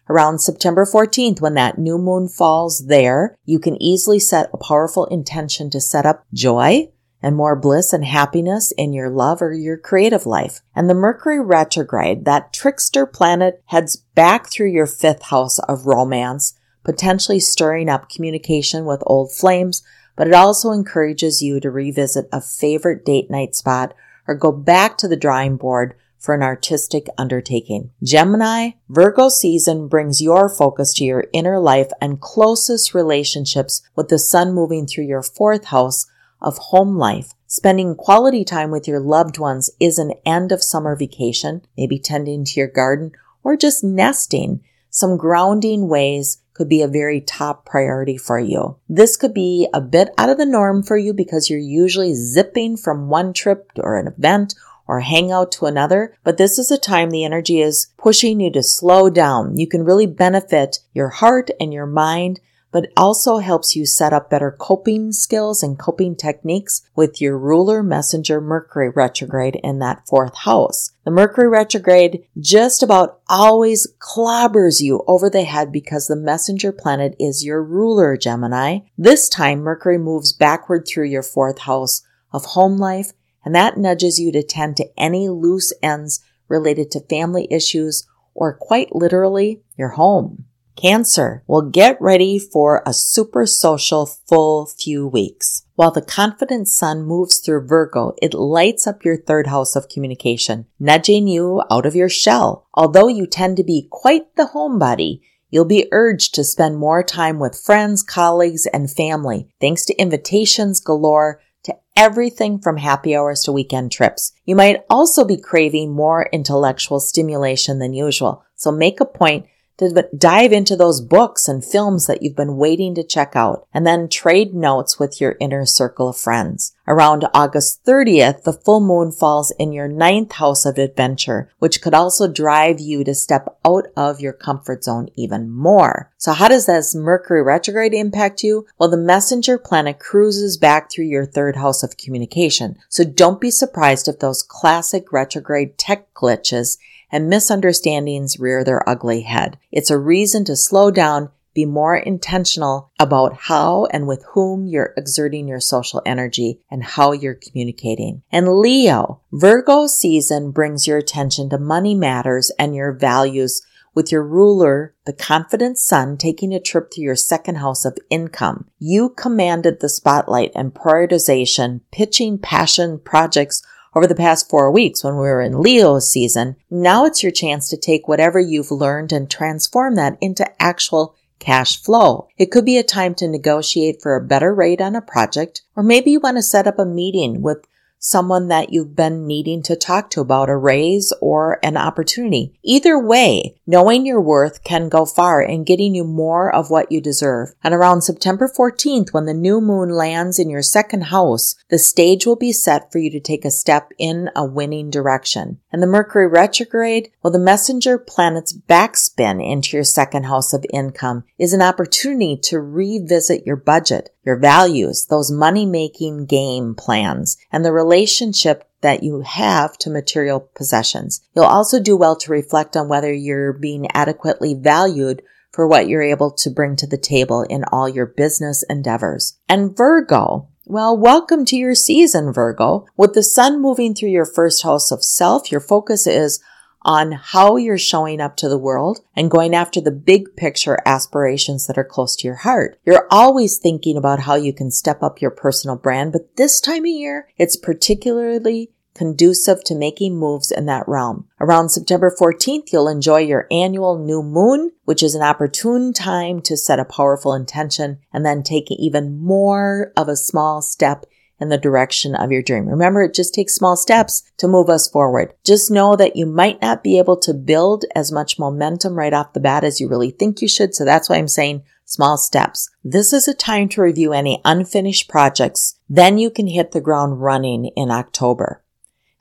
Around 0.09 0.39
September 0.41 0.85
14th, 0.85 1.41
when 1.41 1.55
that 1.55 1.79
new 1.79 1.99
moon 1.99 2.29
falls 2.29 2.87
there, 2.87 3.37
you 3.45 3.59
can 3.59 3.81
easily 3.83 4.21
set 4.21 4.49
a 4.53 4.57
powerful 4.57 5.07
intention 5.07 5.69
to 5.71 5.81
set 5.81 6.07
up 6.07 6.25
joy, 6.33 6.89
and 7.27 7.35
more 7.35 7.57
bliss 7.57 7.93
and 7.93 8.05
happiness 8.05 8.71
in 8.79 8.93
your 8.93 9.11
love 9.11 9.43
or 9.43 9.53
your 9.53 9.77
creative 9.77 10.27
life. 10.27 10.61
And 10.77 10.89
the 10.89 10.95
Mercury 10.95 11.41
retrograde, 11.41 12.25
that 12.25 12.53
trickster 12.53 13.05
planet 13.05 13.65
heads 13.65 13.97
back 13.97 14.49
through 14.49 14.71
your 14.71 14.87
fifth 14.87 15.23
house 15.23 15.59
of 15.59 15.87
romance, 15.87 16.57
potentially 16.85 17.41
stirring 17.41 17.89
up 17.89 18.09
communication 18.09 18.85
with 18.85 19.03
old 19.07 19.33
flames, 19.33 19.83
but 20.15 20.29
it 20.29 20.35
also 20.35 20.71
encourages 20.71 21.43
you 21.43 21.59
to 21.59 21.69
revisit 21.69 22.29
a 22.33 22.41
favorite 22.41 23.05
date 23.05 23.29
night 23.29 23.57
spot 23.57 23.93
or 24.29 24.37
go 24.37 24.53
back 24.53 24.97
to 24.99 25.09
the 25.09 25.17
drawing 25.17 25.57
board 25.57 25.97
for 26.17 26.33
an 26.33 26.45
artistic 26.45 27.09
undertaking. 27.19 27.91
Gemini, 28.05 28.71
Virgo 28.89 29.31
season 29.31 29.89
brings 29.89 30.23
your 30.23 30.49
focus 30.49 30.95
to 30.95 31.05
your 31.05 31.25
inner 31.33 31.59
life 31.59 31.91
and 32.01 32.21
closest 32.21 32.95
relationships 32.95 33.83
with 33.97 34.11
the 34.11 34.19
sun 34.21 34.53
moving 34.53 34.87
through 34.87 35.07
your 35.07 35.25
fourth 35.25 35.65
house 35.65 36.07
of 36.41 36.59
home 36.59 36.97
life. 36.97 37.33
Spending 37.47 37.95
quality 37.95 38.45
time 38.45 38.71
with 38.71 38.89
your 38.89 39.01
loved 39.01 39.39
ones 39.39 39.71
is 39.81 39.99
an 39.99 40.13
end 40.25 40.53
of 40.53 40.63
summer 40.63 40.97
vacation, 40.97 41.63
maybe 41.77 41.99
tending 41.99 42.45
to 42.45 42.61
your 42.61 42.69
garden 42.69 43.13
or 43.43 43.57
just 43.57 43.85
nesting. 43.85 44.61
Some 44.91 45.17
grounding 45.17 45.89
ways 45.89 46.39
could 46.55 46.69
be 46.69 46.83
a 46.83 46.89
very 46.89 47.21
top 47.21 47.67
priority 47.67 48.17
for 48.17 48.39
you. 48.39 48.77
This 48.89 49.17
could 49.17 49.35
be 49.35 49.69
a 49.75 49.81
bit 49.81 50.09
out 50.17 50.31
of 50.31 50.39
the 50.39 50.47
norm 50.47 50.83
for 50.83 50.97
you 50.97 51.13
because 51.13 51.51
you're 51.51 51.59
usually 51.59 52.15
zipping 52.15 52.77
from 52.77 53.09
one 53.09 53.33
trip 53.33 53.71
or 53.77 53.97
an 53.97 54.09
event 54.09 54.55
or 54.89 55.01
hangout 55.01 55.53
to 55.53 55.67
another, 55.67 56.17
but 56.25 56.39
this 56.39 56.59
is 56.59 56.71
a 56.71 56.79
time 56.79 57.11
the 57.11 57.25
energy 57.25 57.61
is 57.61 57.89
pushing 57.99 58.41
you 58.41 58.51
to 58.53 58.63
slow 58.63 59.11
down. 59.11 59.59
You 59.59 59.67
can 59.67 59.85
really 59.85 60.07
benefit 60.07 60.79
your 60.95 61.09
heart 61.09 61.51
and 61.61 61.73
your 61.73 61.87
mind 61.87 62.41
but 62.77 62.93
also 62.95 63.39
helps 63.39 63.75
you 63.75 63.87
set 63.87 64.13
up 64.13 64.29
better 64.29 64.51
coping 64.51 65.11
skills 65.11 65.63
and 65.63 65.79
coping 65.79 66.15
techniques 66.15 66.83
with 66.95 67.23
your 67.23 67.39
ruler 67.39 67.83
messenger 67.83 68.39
Mercury 68.39 68.91
retrograde 68.91 69.59
in 69.65 69.79
that 69.79 70.07
fourth 70.07 70.37
house. 70.37 70.93
The 71.07 71.11
Mercury 71.11 71.49
retrograde 71.49 72.27
just 72.39 72.83
about 72.83 73.23
always 73.31 73.91
clobbers 73.99 74.83
you 74.83 75.03
over 75.07 75.31
the 75.31 75.45
head 75.45 75.73
because 75.73 76.07
the 76.07 76.17
messenger 76.17 76.71
planet 76.71 77.17
is 77.19 77.47
your 77.47 77.63
ruler, 77.63 78.15
Gemini. 78.15 78.81
This 78.99 79.31
time, 79.31 79.61
Mercury 79.61 79.97
moves 79.97 80.35
backward 80.35 80.87
through 80.87 81.07
your 81.07 81.23
fourth 81.23 81.61
house 81.61 82.03
of 82.31 82.45
home 82.45 82.77
life, 82.77 83.13
and 83.43 83.55
that 83.55 83.79
nudges 83.79 84.21
you 84.21 84.31
to 84.33 84.43
tend 84.43 84.77
to 84.77 84.91
any 84.99 85.31
loose 85.31 85.73
ends 85.83 86.21
related 86.47 86.91
to 86.91 87.01
family 87.01 87.49
issues 87.51 88.07
or 88.35 88.53
quite 88.53 88.95
literally 88.95 89.63
your 89.79 89.93
home. 89.93 90.45
Cancer 90.77 91.43
will 91.47 91.63
get 91.63 92.01
ready 92.01 92.39
for 92.39 92.83
a 92.85 92.93
super 92.93 93.47
social 93.47 94.05
full 94.07 94.67
few 94.67 95.07
weeks. 95.07 95.65
While 95.75 95.91
the 95.91 96.03
confident 96.03 96.69
sun 96.69 97.03
moves 97.03 97.39
through 97.39 97.67
Virgo, 97.67 98.15
it 98.21 98.35
lights 98.35 98.87
up 98.87 99.05
your 99.05 99.17
third 99.17 99.47
house 99.47 99.75
of 99.75 99.89
communication, 99.89 100.67
nudging 100.79 101.29
you 101.29 101.63
out 101.71 101.87
of 101.87 101.97
your 101.97 102.11
shell. 102.11 102.67
Although 102.75 103.09
you 103.09 103.27
tend 103.27 103.57
to 103.57 103.65
be 103.65 103.89
quite 103.91 104.37
the 104.37 104.51
homebody, 104.55 105.21
You'll 105.49 105.65
be 105.65 105.87
urged 105.93 106.35
to 106.35 106.45
spend 106.45 106.77
more 106.77 107.05
time 107.05 107.39
with 107.39 107.59
friends, 107.59 108.03
colleagues, 108.03 108.67
and 108.67 108.91
family, 108.91 109.49
thanks 109.61 109.85
to 109.87 109.95
invitations 109.95 110.81
galore 110.81 111.41
to 111.63 111.75
everything 111.97 112.59
from 112.59 112.77
happy 112.77 113.15
hours 113.17 113.43
to 113.43 113.53
weekend 113.53 113.93
trips. 113.93 114.33
You 114.45 114.57
might 114.57 114.85
also 114.91 115.25
be 115.25 115.37
craving 115.37 115.95
more 115.95 116.29
intellectual 116.33 117.01
stimulation 117.01 117.79
than 117.79 117.95
usual, 117.95 118.45
so 118.57 118.73
make 118.73 119.01
a 119.01 119.05
point 119.05 119.47
to 119.79 120.09
dive 120.17 120.53
into 120.53 120.77
those 120.77 121.01
books 121.01 121.49
and 121.49 121.65
films 121.65 122.07
that 122.07 122.23
you've 122.23 122.37
been 122.37 122.57
waiting 122.57 122.95
to 122.95 123.05
check 123.05 123.33
out, 123.35 123.67
and 123.73 123.87
then 123.87 124.09
trade 124.09 124.55
notes 124.55 124.99
with 124.99 125.21
your 125.21 125.37
inner 125.41 125.67
circle 125.67 126.09
of 126.09 126.17
friends. 126.17 126.76
Around 126.89 127.27
August 127.35 127.85
30th, 127.85 128.45
the 128.45 128.53
full 128.53 128.81
moon 128.81 129.11
falls 129.11 129.51
in 129.59 129.73
your 129.73 129.89
ninth 129.89 130.33
house 130.33 130.65
of 130.65 130.79
adventure, 130.79 131.51
which 131.59 131.83
could 131.83 131.95
also 131.95 132.29
drive 132.29 132.79
you 132.79 133.03
to 133.03 133.15
step 133.15 133.59
out 133.67 133.87
of 133.97 134.21
your 134.21 134.33
comfort 134.33 134.85
zone 134.85 135.09
even 135.17 135.51
more. 135.51 136.13
So 136.17 136.33
how 136.33 136.47
does 136.47 136.67
this 136.67 136.95
Mercury 136.95 137.43
retrograde 137.43 137.93
impact 137.93 138.45
you? 138.45 138.67
Well, 138.79 138.89
the 138.89 138.97
messenger 138.97 139.59
planet 139.59 139.99
cruises 139.99 140.59
back 140.59 140.91
through 140.91 141.07
your 141.07 141.27
third 141.27 141.57
house 141.57 141.83
of 141.83 141.97
communication. 141.97 142.77
So 142.89 143.03
don't 143.03 143.41
be 143.41 143.51
surprised 143.51 144.07
if 144.07 144.21
those 144.21 144.45
classic 144.45 145.13
retrograde 145.13 145.79
tech 145.79 146.15
glitches 146.15 146.79
and 147.11 147.29
misunderstandings 147.29 148.39
rear 148.39 148.63
their 148.63 148.89
ugly 148.89 149.23
head. 149.23 149.59
It's 149.73 149.91
a 149.91 149.99
reason 149.99 150.45
to 150.45 150.57
slow 150.57 150.91
down 150.91 151.31
be 151.57 151.65
more 151.65 151.97
intentional 151.97 152.93
about 153.01 153.35
how 153.35 153.87
and 153.87 154.07
with 154.07 154.25
whom 154.35 154.67
you're 154.67 154.93
exerting 154.97 155.49
your 155.49 155.59
social 155.59 156.03
energy 156.05 156.61
and 156.71 156.85
how 156.85 157.13
you're 157.13 157.35
communicating. 157.35 158.23
And 158.31 158.59
Leo, 158.59 159.23
Virgo 159.33 159.87
season 159.87 160.51
brings 160.51 160.87
your 160.87 160.99
attention 160.99 161.49
to 161.51 161.59
money 161.59 161.95
matters 161.95 162.53
and 162.59 162.77
your 162.77 162.93
values 162.93 163.63
with 163.95 164.13
your 164.13 164.23
ruler, 164.23 164.95
the 165.07 165.15
confident 165.15 165.79
sun, 165.79 166.19
taking 166.19 166.53
a 166.53 166.61
trip 166.61 166.91
to 166.91 167.01
your 167.01 167.17
second 167.17 167.55
house 167.55 167.87
of 167.87 167.97
income. 168.11 168.69
You 168.79 169.09
commanded 169.09 169.81
the 169.81 169.89
spotlight 169.89 170.53
and 170.55 170.75
prioritization, 170.75 171.81
pitching 171.91 172.39
passion 172.39 172.99
projects 172.99 173.63
over 173.95 174.07
the 174.07 174.15
past 174.15 174.51
four 174.51 174.71
weeks 174.71 175.03
when 175.03 175.15
we 175.15 175.21
were 175.21 175.41
in 175.41 175.63
Leo 175.63 175.99
season. 175.99 176.57
Now 176.69 177.07
it's 177.07 177.23
your 177.23 177.33
chance 177.33 177.71
to 177.71 177.79
take 177.79 178.07
whatever 178.07 178.39
you've 178.39 178.71
learned 178.71 179.11
and 179.11 179.31
transform 179.31 179.95
that 179.95 180.19
into 180.21 180.47
actual 180.63 181.17
cash 181.39 181.83
flow. 181.83 182.29
It 182.39 182.51
could 182.51 182.65
be 182.65 182.79
a 182.79 182.83
time 182.83 183.15
to 183.17 183.29
negotiate 183.29 184.03
for 184.03 184.17
a 184.17 184.25
better 184.25 184.55
rate 184.55 184.81
on 184.81 184.97
a 184.97 185.03
project, 185.03 185.63
or 185.75 185.83
maybe 185.83 186.11
you 186.11 186.21
want 186.21 186.37
to 186.37 186.43
set 186.43 186.67
up 186.67 186.79
a 186.79 186.85
meeting 186.85 187.43
with 187.43 187.67
someone 187.99 188.49
that 188.49 188.73
you've 188.73 188.95
been 188.95 189.27
needing 189.27 189.63
to 189.63 189.75
talk 189.75 190.11
to 190.11 190.21
about 190.21 190.49
a 190.49 190.57
raise 190.57 191.13
or 191.21 191.59
an 191.63 191.77
opportunity. 191.77 192.53
Either 192.63 192.99
way, 192.99 193.57
knowing 193.67 194.07
your 194.07 194.21
worth 194.21 194.63
can 194.65 194.89
go 194.89 195.05
far 195.05 195.43
in 195.43 195.65
getting 195.65 195.95
you 195.95 196.05
more 196.05 196.55
of 196.55 196.71
what 196.71 196.93
you 196.93 197.01
deserve. 197.01 197.55
And 197.65 197.75
around 197.75 198.03
September 198.03 198.49
14th, 198.49 199.13
when 199.13 199.25
the 199.25 199.35
new 199.35 199.61
moon 199.61 199.91
lands 199.91 200.39
in 200.39 200.51
your 200.51 200.63
second 200.63 201.05
house, 201.05 201.57
the 201.69 201.79
stage 201.79 202.27
will 202.27 202.37
be 202.37 202.53
set 202.53 202.93
for 202.93 202.99
you 202.99 203.11
to 203.11 203.21
take 203.21 203.45
a 203.45 203.51
step 203.51 203.91
in 203.99 204.31
a 204.37 204.45
winning 204.45 204.91
direction. 204.91 205.59
And 205.77 205.83
the 205.83 205.87
Mercury 205.87 206.27
retrograde, 206.27 207.11
well, 207.23 207.31
the 207.31 207.39
messenger 207.39 207.99
planet's 207.99 208.55
backspin 208.55 209.47
into 209.47 209.77
your 209.77 209.85
second 209.85 210.23
house 210.25 210.55
of 210.55 210.65
income 210.73 211.25
is 211.37 211.53
an 211.53 211.61
opportunity 211.61 212.39
to 212.45 212.61
revisit 212.61 213.45
your 213.45 213.57
budget 213.57 214.09
your 214.25 214.39
values, 214.39 215.05
those 215.11 215.31
money 215.31 215.67
making 215.67 216.25
game 216.25 216.75
plans, 216.75 217.37
and 217.53 217.63
the 217.63 217.73
relationship 217.73 218.67
that 218.81 219.03
you 219.03 219.21
have 219.21 219.77
to 219.77 219.91
material 219.91 220.41
possessions. 220.41 221.21
You'll 221.35 221.45
also 221.45 221.79
do 221.79 221.95
well 221.95 222.17
to 222.17 222.33
reflect 222.33 222.75
on 222.75 222.89
whether 222.89 223.13
you're 223.13 223.53
being 223.53 223.87
adequately 223.93 224.55
valued 224.55 225.21
for 225.53 225.69
what 225.69 225.89
you're 225.89 226.01
able 226.01 226.31
to 226.31 226.49
bring 226.49 226.77
to 226.77 226.87
the 226.87 226.97
table 226.97 227.43
in 227.43 227.65
all 227.65 227.87
your 227.87 228.07
business 228.07 228.65
endeavors. 228.71 229.39
And 229.47 229.77
Virgo, 229.77 230.49
well, 230.69 230.99
welcome 230.99 231.45
to 231.45 231.55
your 231.55 231.77
season, 231.77 232.33
Virgo. 232.33 232.87
With 232.97 233.15
the 233.15 233.23
sun 233.23 233.63
moving 233.63 233.95
through 233.95 234.09
your 234.09 234.25
first 234.25 234.65
house 234.65 234.91
of 234.91 235.05
self, 235.05 235.53
your 235.53 235.61
focus 235.61 236.09
is 236.09 236.43
on 236.83 237.13
how 237.13 237.55
you're 237.55 237.79
showing 237.79 238.21
up 238.21 238.37
to 238.37 238.49
the 238.49 238.59
world 238.59 238.99
and 239.15 239.31
going 239.31 239.55
after 239.55 239.81
the 239.81 239.93
big 239.93 240.35
picture 240.35 240.81
aspirations 240.85 241.69
that 241.69 241.79
are 241.79 241.85
close 241.85 242.17
to 242.17 242.27
your 242.27 242.39
heart. 242.39 242.81
You're 242.85 243.07
always 243.13 243.59
thinking 243.59 243.97
about 243.97 244.19
how 244.19 244.35
you 244.35 244.53
can 244.53 244.73
step 244.73 245.05
up 245.05 245.21
your 245.21 245.31
personal 245.31 245.77
brand, 245.77 246.11
but 246.11 246.35
this 246.37 246.61
time 246.61 246.83
of 246.83 246.87
year, 246.87 247.29
it's 247.39 247.57
particularly 247.57 248.73
conducive 248.97 249.63
to 249.65 249.75
making 249.75 250.17
moves 250.17 250.51
in 250.51 250.67
that 250.67 250.89
realm. 250.89 251.29
Around 251.41 251.69
September 251.69 252.15
14th, 252.19 252.73
you'll 252.73 252.89
enjoy 252.89 253.19
your 253.19 253.47
annual 253.51 253.99
new 253.99 254.23
moon, 254.23 254.73
which 254.85 255.03
is 255.03 255.15
an 255.15 255.23
opportune 255.23 255.93
time 255.93 256.41
to 256.43 256.57
set 256.57 256.81
a 256.81 256.85
powerful 256.85 257.35
intention 257.35 257.99
and 258.13 258.25
then 258.25 258.43
take 258.43 258.71
even 258.71 259.19
more 259.19 259.93
of 259.97 260.09
a 260.09 260.17
small 260.17 260.63
step 260.63 261.07
in 261.39 261.49
the 261.49 261.59
direction 261.59 262.15
of 262.15 262.33
your 262.33 262.43
dream. 262.43 262.67
Remember, 262.67 263.03
it 263.03 263.15
just 263.15 263.35
takes 263.35 263.55
small 263.55 263.77
steps 263.77 264.23
to 264.39 264.49
move 264.49 264.69
us 264.69 264.89
forward. 264.89 265.35
Just 265.45 265.71
know 265.71 265.97
that 265.97 266.17
you 266.17 266.27
might 266.27 266.61
not 266.63 266.83
be 266.83 266.99
able 266.99 267.19
to 267.19 267.35
build 267.35 267.85
as 267.95 268.11
much 268.11 268.39
momentum 268.39 268.95
right 268.95 269.13
off 269.13 269.33
the 269.33 269.41
bat 269.41 269.65
as 269.65 269.81
you 269.81 269.89
really 269.89 270.11
think 270.11 270.41
you 270.41 270.49
should. 270.49 270.75
So 270.75 270.85
that's 270.85 271.09
why 271.09 271.17
I'm 271.17 271.29
saying 271.29 271.63
small 271.85 272.17
steps. 272.17 272.71
This 272.83 273.13
is 273.13 273.29
a 273.29 273.35
time 273.35 273.69
to 273.71 273.83
review 273.83 274.13
any 274.13 274.41
unfinished 274.45 275.09
projects. 275.09 275.79
Then 275.89 276.19
you 276.19 276.31
can 276.31 276.47
hit 276.47 276.73
the 276.73 276.81
ground 276.81 277.21
running 277.21 277.67
in 277.77 277.91
October. 277.91 278.63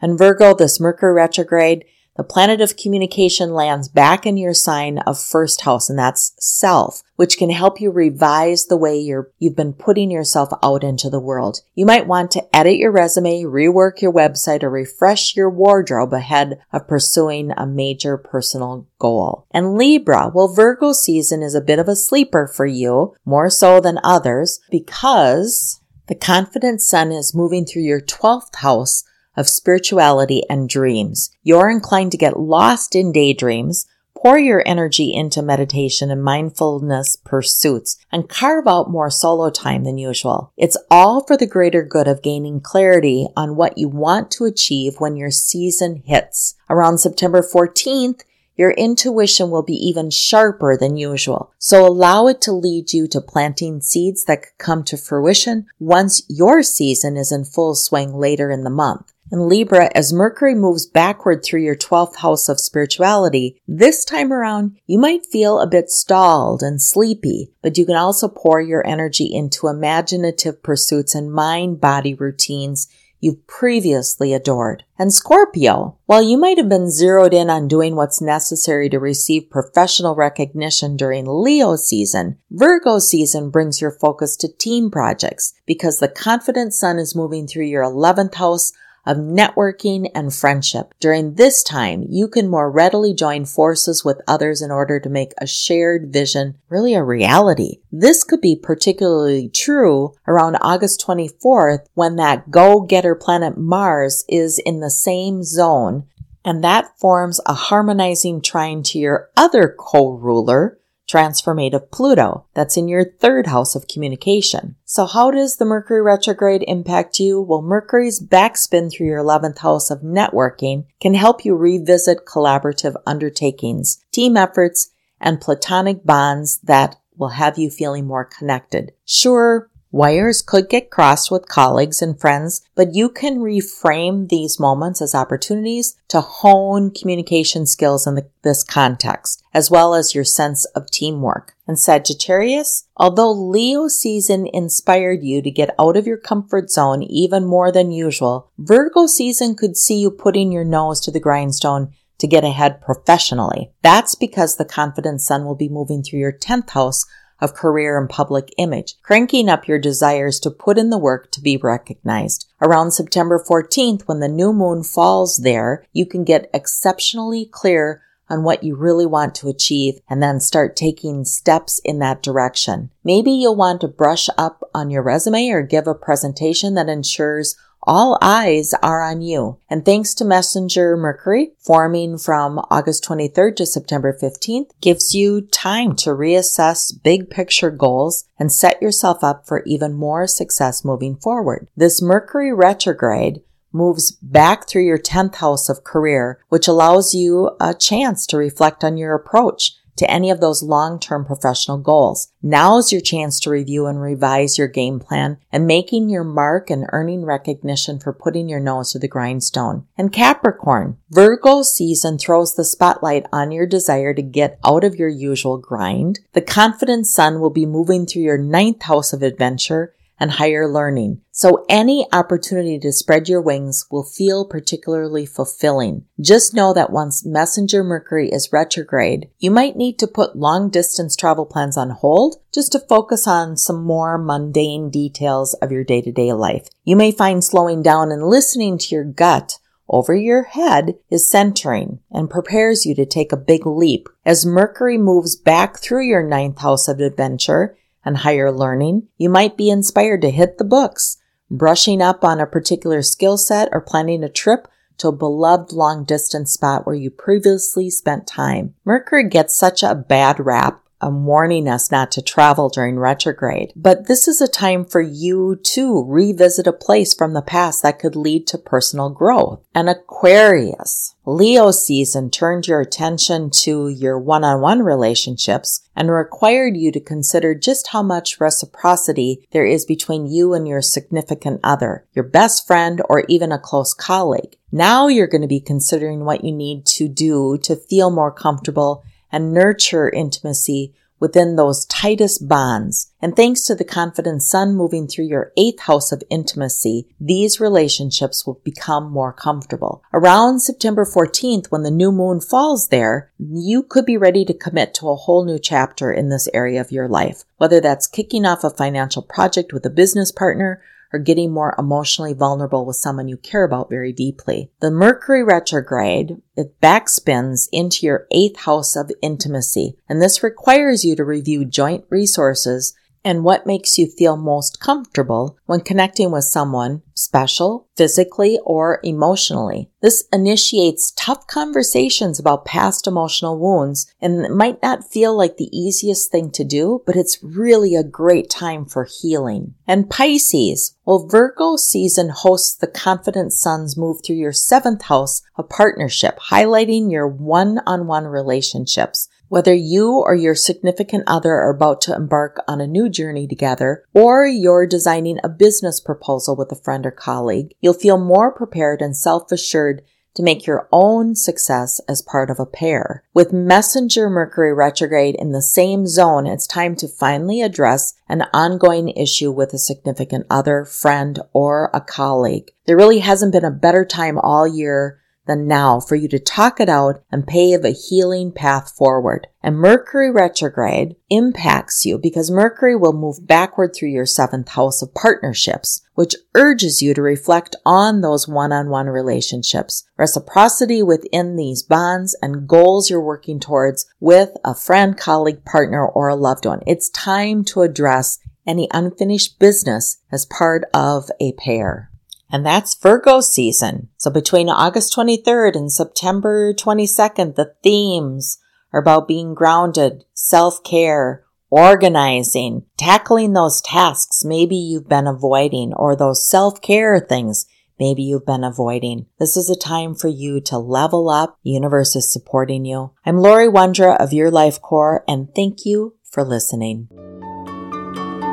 And 0.02 0.18
Virgo, 0.18 0.54
this 0.54 0.80
Mercury 0.80 1.14
retrograde 1.14 1.86
the 2.16 2.24
planet 2.24 2.62
of 2.62 2.78
communication 2.78 3.54
lands 3.54 3.90
back 3.90 4.26
in 4.26 4.38
your 4.38 4.54
sign 4.54 5.00
of 5.00 5.22
first 5.22 5.62
house, 5.62 5.90
and 5.90 6.00
that's 6.00 6.34
self, 6.40 7.04
which 7.18 7.38
can 7.38 7.50
help 7.50 7.82
you 7.82 7.92
revise 7.92 8.68
the 8.68 8.78
way 8.78 8.98
you're, 8.98 9.32
you've 9.38 9.56
been 9.56 9.74
putting 9.74 10.10
yourself 10.10 10.50
out 10.64 10.82
into 10.82 11.10
the 11.10 11.20
world. 11.20 11.60
You 11.74 11.86
might 11.86 12.08
want 12.08 12.32
to 12.32 12.56
edit 12.56 12.78
your 12.78 12.92
resume, 12.92 13.44
rework 13.44 14.02
your 14.02 14.14
website, 14.14 14.64
or 14.64 14.70
refresh 14.70 15.36
your 15.36 15.50
wardrobe 15.50 16.14
ahead 16.14 16.60
of 16.72 16.88
pursuing 16.88 17.52
a 17.52 17.68
major 17.68 18.18
personal 18.18 18.88
goal. 18.98 19.46
And 19.52 19.76
Libra, 19.76 20.32
well, 20.34 20.48
Virgo 20.48 20.94
season 20.94 21.44
is 21.44 21.54
a 21.54 21.60
bit 21.60 21.80
of 21.80 21.90
a 21.90 21.98
sleeper 21.98 22.48
for 22.48 22.66
you, 22.66 23.14
more 23.26 23.50
so 23.50 23.82
than 23.82 24.00
others, 24.06 24.62
because 24.72 25.82
the 26.08 26.16
confident 26.16 26.82
sun 26.82 27.12
is 27.12 27.36
moving 27.36 27.66
through 27.66 27.84
your 27.84 28.00
12th 28.00 28.56
house 28.56 29.04
of 29.36 29.50
spirituality 29.50 30.44
and 30.50 30.70
dreams. 30.70 31.32
You're 31.44 31.70
inclined 31.70 32.12
to 32.12 32.18
get 32.18 32.40
lost 32.40 32.96
in 32.96 33.12
daydreams, 33.12 33.86
pour 34.16 34.40
your 34.40 34.64
energy 34.66 35.14
into 35.14 35.42
meditation 35.42 36.10
and 36.10 36.24
mindfulness 36.24 37.16
pursuits, 37.16 37.98
and 38.12 38.28
carve 38.28 38.68
out 38.68 38.90
more 38.90 39.10
solo 39.10 39.50
time 39.52 39.84
than 39.84 39.98
usual. 39.98 40.52
It's 40.58 40.78
all 40.90 41.24
for 41.24 41.38
the 41.38 41.46
greater 41.46 41.84
good 41.84 42.08
of 42.08 42.24
gaining 42.24 42.60
clarity 42.60 43.28
on 43.36 43.56
what 43.56 43.78
you 43.78 43.88
want 43.88 44.32
to 44.32 44.46
achieve 44.46 44.96
when 44.98 45.16
your 45.16 45.32
season 45.32 46.02
hits. 46.06 46.56
Around 46.70 46.98
September 46.98 47.42
14th, 47.42 48.22
your 48.56 48.72
intuition 48.72 49.50
will 49.50 49.64
be 49.64 49.74
even 49.74 50.10
sharper 50.10 50.78
than 50.78 50.98
usual. 50.98 51.54
So 51.58 51.86
allow 51.86 52.28
it 52.28 52.42
to 52.42 52.52
lead 52.52 52.94
you 52.94 53.08
to 53.10 53.22
planting 53.22 53.82
seeds 53.82 54.26
that 54.26 54.44
could 54.44 54.58
come 54.58 54.84
to 54.86 54.98
fruition 54.98 55.68
once 55.80 56.24
your 56.28 56.64
season 56.64 57.18
is 57.18 57.32
in 57.32 57.46
full 57.46 57.76
swing 57.76 58.14
later 58.14 58.52
in 58.52 58.64
the 58.64 58.70
month. 58.70 59.12
In 59.32 59.50
Libra, 59.50 59.90
as 59.96 60.14
Mercury 60.14 60.54
moves 60.54 60.86
backward 60.86 61.44
through 61.44 61.62
your 61.62 61.76
12th 61.76 62.18
house 62.18 62.48
of 62.48 62.60
spirituality, 62.60 63.60
this 63.68 64.06
time 64.06 64.32
around, 64.32 64.78
you 64.86 65.00
might 65.00 65.26
feel 65.26 65.60
a 65.60 65.66
bit 65.66 65.90
stalled 65.90 66.62
and 66.62 66.80
sleepy, 66.80 67.52
but 67.64 67.76
you 67.76 67.88
can 67.88 67.96
also 67.96 68.28
pour 68.28 68.62
your 68.62 68.86
energy 68.86 69.26
into 69.34 69.68
imaginative 69.68 70.62
pursuits 70.62 71.16
and 71.16 71.34
mind 71.34 71.82
body 71.82 72.14
routines 72.14 72.88
you've 73.20 73.46
previously 73.48 74.34
adored. 74.34 74.84
And 74.98 75.14
Scorpio, 75.14 75.98
while 76.06 76.22
you 76.22 76.38
might 76.38 76.58
have 76.58 76.70
been 76.70 76.90
zeroed 76.90 77.34
in 77.34 77.50
on 77.50 77.68
doing 77.68 77.96
what's 77.96 78.22
necessary 78.22 78.90
to 78.90 79.00
receive 79.00 79.50
professional 79.50 80.16
recognition 80.16 80.96
during 80.96 81.26
Leo 81.26 81.76
season, 81.76 82.38
Virgo 82.52 83.00
season 83.00 83.50
brings 83.50 83.82
your 83.82 83.92
focus 83.92 84.38
to 84.38 84.48
team 84.48 84.90
projects 84.90 85.54
because 85.66 86.00
the 86.00 86.08
confident 86.08 86.74
sun 86.74 87.00
is 87.00 87.16
moving 87.16 87.48
through 87.48 87.66
your 87.66 87.84
11th 87.84 88.36
house 88.36 88.72
of 89.06 89.18
networking 89.18 90.10
and 90.16 90.34
friendship. 90.34 90.94
During 91.00 91.36
this 91.36 91.64
time, 91.64 92.06
you 92.10 92.28
can 92.28 92.48
more 92.48 92.72
readily 92.72 93.14
join 93.14 93.46
forces 93.46 94.04
with 94.04 94.22
others 94.28 94.62
in 94.62 94.72
order 94.72 95.00
to 95.00 95.10
make 95.10 95.34
a 95.40 95.48
shared 95.48 96.12
vision 96.12 96.58
really 96.70 96.94
a 96.94 97.04
reality. 97.04 97.78
This 97.92 98.24
could 98.24 98.42
be 98.42 98.56
particularly 98.56 99.50
true 99.50 100.14
around 100.28 100.58
August 100.62 101.06
24th 101.06 101.86
when 101.94 102.16
that 102.18 102.52
go-getter 102.52 103.16
planet 103.16 103.58
Mars 103.58 104.26
is 104.28 104.60
in 104.60 104.80
the 104.80 104.90
same 104.90 105.44
zone 105.44 106.06
and 106.46 106.64
that 106.64 106.98
forms 107.00 107.42
a 107.48 107.54
harmonizing 107.54 108.40
trine 108.40 108.84
to 108.84 109.00
your 109.00 109.32
other 109.36 109.76
co-ruler, 109.78 110.78
transformative 111.10 111.92
Pluto 111.92 112.46
that's 112.54 112.78
in 112.78 112.88
your 112.88 113.06
third 113.06 113.48
house 113.48 113.76
of 113.76 113.88
communication. 113.88 114.76
So 114.86 115.06
how 115.06 115.32
does 115.32 115.58
the 115.58 115.66
Mercury 115.66 116.02
retrograde 116.02 116.64
impact 116.68 117.20
you? 117.20 117.42
Well, 117.42 117.62
Mercury's 117.62 118.22
backspin 118.22 118.92
through 118.92 119.08
your 119.08 119.24
11th 119.24 119.60
house 119.60 119.92
of 119.92 120.02
networking 120.02 120.86
can 121.00 121.14
help 121.14 121.46
you 121.46 121.56
revisit 121.56 122.26
collaborative 122.26 122.96
undertakings, 123.06 124.04
team 124.12 124.36
efforts, 124.36 124.92
and 125.20 125.42
platonic 125.42 126.04
bonds 126.04 126.60
that 126.64 126.96
will 127.18 127.30
have 127.30 127.58
you 127.58 127.70
feeling 127.70 128.06
more 128.06 128.26
connected. 128.26 128.92
Sure, 129.06 129.70
Wires 129.96 130.42
could 130.42 130.68
get 130.68 130.92
crossed 130.92 131.32
with 131.32 131.48
colleagues 131.48 132.02
and 132.02 132.20
friends, 132.20 132.62
but 132.76 132.94
you 132.94 133.08
can 133.08 133.38
reframe 133.38 134.28
these 134.28 134.60
moments 134.60 135.02
as 135.02 135.16
opportunities 135.16 135.96
to 136.10 136.20
hone 136.20 136.92
communication 136.92 137.66
skills 137.66 138.06
in 138.06 138.16
the, 138.16 138.28
this 138.42 138.62
context. 138.62 139.42
as 139.54 139.72
well 139.72 139.96
as 139.96 140.14
your 140.14 140.26
sense 140.26 140.66
of 140.76 140.92
teamwork. 140.92 141.56
And 141.66 141.80
Sagittarius, 141.80 142.90
although 142.98 143.32
Leo 143.32 143.88
season 143.88 144.48
inspired 144.52 145.24
you 145.24 145.42
to 145.42 145.50
get 145.50 145.74
out 145.80 145.96
of 145.96 146.06
your 146.06 146.18
comfort 146.18 146.70
zone 146.70 147.02
even 147.02 147.46
more 147.46 147.72
than 147.72 147.94
usual, 147.94 148.52
Virgo 148.58 149.08
season 149.08 149.56
could 149.56 149.78
see 149.78 149.98
you 150.02 150.12
putting 150.12 150.52
your 150.52 150.66
nose 150.66 151.00
to 151.06 151.12
the 151.12 151.22
grindstone 151.22 151.94
to 152.18 152.28
get 152.28 152.44
ahead 152.44 152.82
professionally. 152.82 153.72
That's 153.82 154.14
because 154.14 154.58
the 154.58 154.66
confident 154.66 155.22
sun 155.22 155.46
will 155.46 155.56
be 155.56 155.70
moving 155.70 156.04
through 156.04 156.20
your 156.20 156.34
10th 156.34 156.72
house 156.72 157.06
of 157.42 157.54
career 157.54 157.98
and 157.98 158.10
public 158.10 158.54
image, 158.58 158.96
cranking 159.02 159.50
up 159.50 159.68
your 159.68 159.80
desires 159.80 160.40
to 160.40 160.50
put 160.50 160.78
in 160.78 160.90
the 160.90 160.98
work 160.98 161.32
to 161.32 161.42
be 161.42 161.58
recognized. 161.58 162.48
Around 162.62 162.92
September 162.92 163.44
14th, 163.46 164.04
when 164.08 164.20
the 164.20 164.28
new 164.28 164.54
moon 164.54 164.84
falls 164.84 165.38
there, 165.38 165.86
you 165.92 166.06
can 166.06 166.24
get 166.24 166.50
exceptionally 166.54 167.46
clear 167.46 168.02
on 168.30 168.44
what 168.44 168.64
you 168.64 168.76
really 168.76 169.06
want 169.06 169.36
to 169.36 169.50
achieve 169.50 170.00
and 170.10 170.22
then 170.22 170.40
start 170.40 170.76
taking 170.76 171.26
steps 171.26 171.80
in 171.84 172.00
that 172.00 172.24
direction. 172.24 172.90
Maybe 173.04 173.32
you'll 173.32 173.56
want 173.56 173.82
to 173.82 173.88
brush 173.88 174.30
up 174.38 174.64
on 174.74 174.90
your 174.90 175.04
resume 175.04 175.50
or 175.50 175.62
give 175.62 175.88
a 175.88 175.94
presentation 175.94 176.74
that 176.74 176.90
ensures 176.90 177.56
all 177.86 178.18
eyes 178.22 178.74
are 178.82 179.02
on 179.02 179.22
you. 179.22 179.58
And 179.70 179.86
thanks 179.86 180.14
to 180.16 180.26
Messenger 180.26 180.98
Mercury, 180.98 181.54
forming 181.60 182.18
from 182.18 182.60
August 182.70 183.04
23rd 183.06 183.56
to 183.58 183.66
September 183.66 184.18
15th, 184.20 184.72
gives 184.82 185.14
you 185.14 185.42
time 185.42 185.96
to 185.98 186.10
reassess 186.12 186.92
big 187.04 187.30
picture 187.30 187.72
goals 187.72 188.26
and 188.40 188.52
set 188.52 188.82
yourself 188.82 189.24
up 189.24 189.48
for 189.48 189.64
even 189.66 189.94
more 189.94 190.28
success 190.28 190.84
moving 190.84 191.16
forward. 191.16 191.68
This 191.76 192.02
Mercury 192.02 192.54
retrograde 192.54 193.42
moves 193.72 194.12
back 194.12 194.68
through 194.68 194.86
your 194.86 194.98
10th 194.98 195.36
house 195.36 195.70
of 195.70 195.84
career, 195.84 196.40
which 196.50 196.68
allows 196.68 197.14
you 197.14 197.52
a 197.60 197.74
chance 197.74 198.26
to 198.26 198.38
reflect 198.38 198.84
on 198.84 198.98
your 198.98 199.14
approach 199.14 199.74
to 199.98 200.10
any 200.10 200.30
of 200.30 200.40
those 200.40 200.64
long-term 200.64 201.26
professional 201.26 201.78
goals. 201.78 202.32
Now's 202.42 202.92
your 202.92 203.02
chance 203.02 203.40
to 203.42 203.50
review 203.50 203.88
and 203.88 204.02
revise 204.02 204.58
your 204.58 204.68
game 204.68 205.00
plan 205.00 205.38
and 205.52 205.66
making 205.66 206.10
your 206.10 206.24
mark 206.24 206.70
and 206.70 206.86
earning 206.92 207.26
recognition 207.26 208.00
for 208.00 208.14
putting 208.14 208.50
your 208.50 208.60
nose 208.60 208.92
to 208.92 209.00
the 209.00 209.08
grindstone. 209.08 209.88
And 209.98 210.12
Capricorn, 210.12 210.98
Virgo 211.10 211.62
season 211.62 212.18
throws 212.18 212.56
the 212.56 212.66
spotlight 212.66 213.26
on 213.32 213.52
your 213.52 213.66
desire 213.66 214.14
to 214.14 214.22
get 214.22 214.60
out 214.66 214.84
of 214.84 214.96
your 214.96 215.10
usual 215.10 215.58
grind. 215.58 216.20
The 216.34 216.42
confident 216.42 217.08
sun 217.08 217.40
will 217.40 217.50
be 217.50 217.66
moving 217.66 218.06
through 218.06 218.24
your 218.24 218.38
ninth 218.38 218.84
house 218.84 219.14
of 219.14 219.24
adventure 219.24 219.94
and 220.20 220.32
higher 220.32 220.68
learning. 220.68 221.22
So 221.32 221.66
any 221.68 222.08
opportunity 222.14 222.80
to 222.80 222.92
spread 222.92 223.28
your 223.28 223.42
wings 223.42 223.86
will 223.92 224.04
feel 224.04 224.46
particularly 224.46 225.26
fulfilling. 225.26 226.06
Just 226.20 226.54
know 226.54 226.74
that 226.74 226.92
once 226.92 227.26
Messenger 227.26 227.84
Mercury 227.84 228.30
is 228.30 228.54
retrograde, 228.54 229.30
you 229.40 229.52
might 229.52 229.76
need 229.76 230.00
to 230.00 230.08
put 230.08 230.38
long 230.38 230.70
distance 230.70 231.16
travel 231.16 231.46
plans 231.46 231.78
on 231.78 231.90
hold 231.90 232.38
just 232.54 232.72
to 232.72 232.80
focus 232.80 233.28
on 233.28 233.58
some 233.58 233.84
more 233.84 234.18
mundane 234.18 234.90
details 234.90 235.54
of 235.56 235.72
your 235.72 235.84
day 235.84 236.02
to 236.02 236.12
day 236.12 236.32
life. 236.32 236.70
You 236.84 236.96
may 236.96 237.12
find 237.12 237.44
slowing 237.44 237.82
down 237.82 238.12
and 238.12 238.28
listening 238.28 238.78
to 238.78 238.96
your 238.96 239.04
gut 239.04 239.60
over 239.88 240.16
your 240.16 240.44
head 240.44 240.96
is 241.10 241.30
centering 241.30 242.00
and 242.10 242.30
prepares 242.30 242.86
you 242.86 242.96
to 242.96 243.06
take 243.06 243.32
a 243.32 243.38
big 243.38 243.66
leap. 243.66 244.10
As 244.26 244.46
Mercury 244.46 244.98
moves 244.98 245.36
back 245.36 245.78
through 245.78 246.08
your 246.08 246.24
ninth 246.24 246.60
house 246.60 246.88
of 246.88 247.00
adventure, 247.00 247.78
and 248.06 248.18
higher 248.18 248.52
learning, 248.52 249.08
you 249.18 249.30
might 249.30 249.58
be 249.58 249.70
inspired 249.70 250.22
to 250.22 250.30
hit 250.30 250.58
the 250.58 250.64
books, 250.64 251.18
brushing 251.50 252.02
up 252.02 252.24
on 252.24 252.40
a 252.40 252.46
particular 252.46 253.02
skill 253.02 253.38
set 253.38 253.68
or 253.72 253.82
planning 253.82 254.24
a 254.24 254.30
trip 254.30 254.68
to 254.98 255.10
a 255.10 255.12
beloved 255.12 255.74
long 255.74 256.06
distance 256.06 256.54
spot 256.54 256.86
where 256.86 256.96
you 256.96 257.10
previously 257.10 257.90
spent 257.90 258.28
time. 258.28 258.76
Mercury 258.86 259.28
gets 259.28 259.56
such 259.56 259.84
a 259.84 259.96
bad 259.96 260.40
rap 260.40 260.85
warning 261.12 261.68
us 261.68 261.92
not 261.92 262.12
to 262.14 262.22
travel 262.22 262.70
during 262.70 263.00
retrograde. 263.00 263.74
But 263.76 264.08
this 264.08 264.28
is 264.28 264.42
a 264.42 264.48
time 264.48 264.86
for 264.86 265.02
you 265.02 265.56
to 265.64 266.04
revisit 266.04 266.68
a 266.68 266.74
place 266.74 267.14
from 267.14 267.34
the 267.34 267.42
past 267.42 267.84
that 267.84 268.00
could 268.00 268.16
lead 268.16 268.48
to 268.48 268.58
personal 268.58 269.10
growth. 269.10 269.62
An 269.74 269.88
Aquarius, 269.88 271.16
Leo 271.26 271.72
season 271.72 272.30
turned 272.30 272.68
your 272.68 272.82
attention 272.82 273.50
to 273.50 273.90
your 273.90 274.20
one-on-one 274.20 274.84
relationships 274.84 275.82
and 275.96 276.12
required 276.12 276.78
you 276.78 276.92
to 276.92 277.00
consider 277.00 277.56
just 277.56 277.88
how 277.88 278.04
much 278.04 278.40
reciprocity 278.40 279.48
there 279.52 279.66
is 279.66 279.86
between 279.86 280.28
you 280.28 280.54
and 280.54 280.68
your 280.68 280.82
significant 280.82 281.60
other, 281.64 282.06
your 282.14 282.24
best 282.26 282.68
friend, 282.68 283.02
or 283.10 283.24
even 283.28 283.52
a 283.52 283.60
close 283.60 283.94
colleague. 283.94 284.56
Now 284.72 285.08
you're 285.08 285.26
going 285.26 285.42
to 285.42 285.48
be 285.48 285.62
considering 285.62 286.26
what 286.26 286.44
you 286.44 286.52
need 286.52 286.86
to 286.88 287.08
do 287.08 287.58
to 287.64 287.76
feel 287.76 288.12
more 288.12 288.32
comfortable 288.32 289.04
and 289.32 289.54
nurture 289.54 290.10
intimacy 290.10 290.94
within 291.20 291.56
those 291.56 291.86
tightest 291.86 292.48
bonds. 292.48 293.12
And 293.22 293.36
thanks 293.36 293.64
to 293.66 293.76
the 293.76 293.84
confident 293.84 294.44
sun 294.44 294.76
moving 294.76 295.08
through 295.08 295.26
your 295.26 295.52
eighth 295.58 295.82
house 295.82 296.12
of 296.12 296.24
intimacy, 296.30 297.08
these 297.20 297.60
relationships 297.60 298.46
will 298.46 298.62
become 298.64 299.12
more 299.12 299.34
comfortable. 299.34 300.04
Around 300.14 300.60
September 300.60 301.06
14th, 301.06 301.68
when 301.68 301.84
the 301.84 301.92
new 301.92 302.12
moon 302.12 302.42
falls 302.42 302.90
there, 302.90 303.32
you 303.40 303.82
could 303.82 304.06
be 304.06 304.18
ready 304.18 304.46
to 304.46 304.54
commit 304.54 304.94
to 304.96 305.10
a 305.10 305.16
whole 305.16 305.46
new 305.46 305.58
chapter 305.58 306.12
in 306.12 306.30
this 306.30 306.50
area 306.54 306.82
of 306.82 306.92
your 306.92 307.08
life. 307.08 307.44
Whether 307.58 307.80
that's 307.80 308.08
kicking 308.08 308.46
off 308.46 308.64
a 308.64 308.70
financial 308.70 309.22
project 309.22 309.74
with 309.74 309.86
a 309.86 309.90
business 309.90 310.32
partner 310.32 310.82
or 311.16 311.20
getting 311.20 311.50
more 311.50 311.74
emotionally 311.80 312.34
vulnerable 312.34 312.86
with 312.86 312.98
someone 312.98 313.30
you 313.30 313.38
care 313.38 313.64
about 313.64 313.90
very 313.90 314.12
deeply. 314.12 314.70
The 314.82 314.92
Mercury 314.92 315.44
retrograde, 315.44 316.42
it 316.58 316.82
backspins 316.82 317.70
into 317.72 318.06
your 318.06 318.28
eighth 318.32 318.60
house 318.60 318.98
of 318.98 319.10
intimacy, 319.22 319.98
and 320.10 320.22
this 320.22 320.44
requires 320.44 321.06
you 321.06 321.16
to 321.16 321.24
review 321.24 321.64
joint 321.64 322.04
resources 322.10 322.94
and 323.26 323.44
what 323.44 323.66
makes 323.66 323.98
you 323.98 324.08
feel 324.08 324.38
most 324.38 324.80
comfortable 324.80 325.58
when 325.66 325.82
connecting 325.82 326.32
with 326.32 326.44
someone 326.44 327.02
special, 327.16 327.88
physically 327.98 328.60
or 328.64 329.00
emotionally. 329.04 329.90
This 330.02 330.26
initiates 330.32 331.12
tough 331.16 331.48
conversations 331.48 332.40
about 332.40 332.66
past 332.66 333.08
emotional 333.08 333.58
wounds 333.58 334.14
and 334.22 334.46
it 334.46 334.52
might 334.52 334.82
not 334.84 335.10
feel 335.10 335.36
like 335.36 335.58
the 335.58 335.76
easiest 335.76 336.32
thing 336.32 336.52
to 336.52 336.64
do, 336.64 337.02
but 337.06 337.16
it's 337.16 337.42
really 337.42 337.96
a 337.96 338.04
great 338.04 338.50
time 338.50 338.86
for 338.86 339.08
healing. 339.22 339.74
And 339.88 340.10
Pisces, 340.10 340.96
well, 341.06 341.28
Virgo 341.28 341.78
season 341.78 342.30
hosts 342.30 342.76
the 342.76 342.88
confident 342.88 343.54
suns 343.54 343.98
move 343.98 344.18
through 344.24 344.36
your 344.36 344.54
seventh 344.54 345.04
house 345.04 345.42
of 345.56 345.70
partnership, 345.70 346.38
highlighting 346.52 347.12
your 347.12 347.28
one-on-one 347.28 348.26
relationships. 348.26 349.30
Whether 349.48 349.74
you 349.74 350.12
or 350.12 350.34
your 350.34 350.56
significant 350.56 351.24
other 351.28 351.54
are 351.54 351.70
about 351.70 352.02
to 352.02 352.16
embark 352.16 352.64
on 352.68 352.82
a 352.82 352.88
new 352.88 353.10
journey 353.10 353.48
together, 353.48 354.04
or 354.14 354.46
you're 354.46 354.88
designing 354.88 355.40
a 355.44 355.50
business 355.50 356.00
proposal 356.00 356.56
with 356.56 356.72
a 356.72 356.76
friend 356.76 357.06
or 357.06 357.12
colleague, 357.12 357.76
you'll 357.80 357.94
feel 357.94 358.18
more 358.18 358.52
prepared 358.52 359.02
and 359.02 359.16
self-assured 359.16 360.02
to 360.34 360.44
make 360.44 360.68
your 360.68 360.90
own 360.92 361.34
success 361.34 362.02
as 362.10 362.22
part 362.22 362.50
of 362.50 362.60
a 362.60 362.66
pair. 362.66 363.24
With 363.34 363.54
Messenger 363.54 364.30
Mercury 364.30 364.74
retrograde 364.74 365.36
in 365.36 365.52
the 365.52 365.62
same 365.62 366.08
zone, 366.08 366.46
it's 366.46 366.68
time 366.68 366.96
to 366.98 367.08
finally 367.08 367.62
address 367.62 368.16
an 368.28 368.44
ongoing 368.54 369.10
issue 369.10 369.52
with 369.52 369.74
a 369.74 369.78
significant 369.78 370.46
other, 370.50 370.84
friend, 370.84 371.40
or 371.54 371.90
a 371.94 372.02
colleague. 372.02 372.72
There 372.86 372.98
really 372.98 373.20
hasn't 373.20 373.54
been 373.54 373.64
a 373.64 373.72
better 373.72 374.04
time 374.04 374.38
all 374.38 374.68
year 374.68 375.22
than 375.48 375.68
now 375.68 376.00
for 376.00 376.16
you 376.16 376.28
to 376.28 376.40
talk 376.40 376.80
it 376.80 376.90
out 376.90 377.22
and 377.32 377.48
pave 377.48 377.84
a 377.84 377.92
healing 377.92 378.52
path 378.52 378.92
forward. 378.96 379.48
And 379.62 379.78
Mercury 379.78 380.32
retrograde 380.32 381.16
impacts 381.30 382.06
you 382.06 382.20
because 382.20 382.52
Mercury 382.52 382.96
will 382.96 383.14
move 383.14 383.48
backward 383.48 383.96
through 383.96 384.10
your 384.10 384.26
seventh 384.26 384.70
house 384.70 385.02
of 385.02 385.14
partnerships, 385.14 386.06
which 386.14 386.36
urges 386.56 387.02
you 387.02 387.14
to 387.14 387.22
reflect 387.22 387.76
on 387.86 388.22
those 388.22 388.48
one-on-one 388.48 389.08
relationships, 389.08 390.04
reciprocity 390.18 391.02
within 391.02 391.56
these 391.56 391.84
bonds 391.84 392.38
and 392.42 392.68
goals 392.68 393.10
you're 393.10 393.22
working 393.22 393.60
towards 393.60 394.06
with 394.20 394.52
a 394.64 394.76
friend, 394.76 395.18
colleague, 395.18 395.66
partner, 395.66 396.06
or 396.06 396.28
a 396.28 396.36
loved 396.36 396.66
one. 396.66 396.82
It's 396.86 397.10
time 397.10 397.64
to 397.66 397.82
address 397.82 398.40
any 398.68 398.88
unfinished 398.92 399.60
business 399.60 400.18
as 400.32 400.46
part 400.46 400.84
of 400.94 401.30
a 401.40 401.54
pair. 401.54 402.12
And 402.56 402.66
that's 402.66 402.96
Virgo 402.96 403.42
season. 403.42 404.08
So 404.16 404.32
between 404.32 404.70
August 404.70 405.14
23rd 405.14 405.76
and 405.76 405.92
September 405.92 406.74
22nd, 406.74 407.56
the 407.56 407.74
themes 407.84 408.60
are 408.94 409.02
about 409.02 409.28
being 409.28 409.54
grounded, 409.54 410.24
self-care, 410.34 411.44
organizing, 411.70 412.86
tackling 412.96 413.52
those 413.52 413.82
tasks 413.82 414.46
maybe 414.46 414.78
you've 414.78 415.10
been 415.10 415.28
avoiding 415.28 415.94
or 415.96 416.16
those 416.16 416.50
self-care 416.50 417.20
things 417.20 417.66
maybe 418.00 418.24
you've 418.24 418.46
been 418.46 418.64
avoiding. 418.64 419.26
This 419.38 419.58
is 419.58 419.70
a 419.70 419.76
time 419.76 420.16
for 420.16 420.30
you 420.30 420.62
to 420.62 420.78
level 420.78 421.30
up. 421.30 421.60
The 421.66 421.72
universe 421.72 422.16
is 422.16 422.32
supporting 422.32 422.86
you. 422.86 423.12
I'm 423.26 423.38
Laurie 423.38 423.68
Wondra 423.68 424.16
of 424.16 424.32
Your 424.32 424.50
Life 424.50 424.82
Core 424.82 425.26
and 425.28 425.54
thank 425.54 425.80
you 425.84 426.16
for 426.24 426.46
listening. 426.46 427.10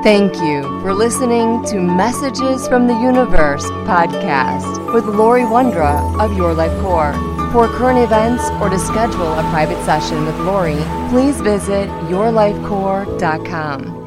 Thank 0.03 0.35
you 0.38 0.62
for 0.81 0.93
listening 0.93 1.65
to 1.67 1.79
Messages 1.81 2.67
from 2.67 2.88
the 2.88 2.95
Universe 2.95 3.65
podcast 3.87 4.93
with 4.93 5.05
Laurie 5.05 5.43
Wondra 5.43 6.21
of 6.21 6.37
Your 6.37 6.55
Life 6.55 6.77
Core. 6.83 7.12
For 7.53 7.69
current 7.69 8.01
events 8.01 8.43
or 8.61 8.69
to 8.69 8.81
schedule 8.81 9.33
a 9.33 9.43
private 9.53 9.81
session 9.85 10.27
with 10.27 10.35
Laurie, 10.41 10.83
please 11.09 11.41
visit 11.41 11.88
yourlifecore.com. 12.11 14.02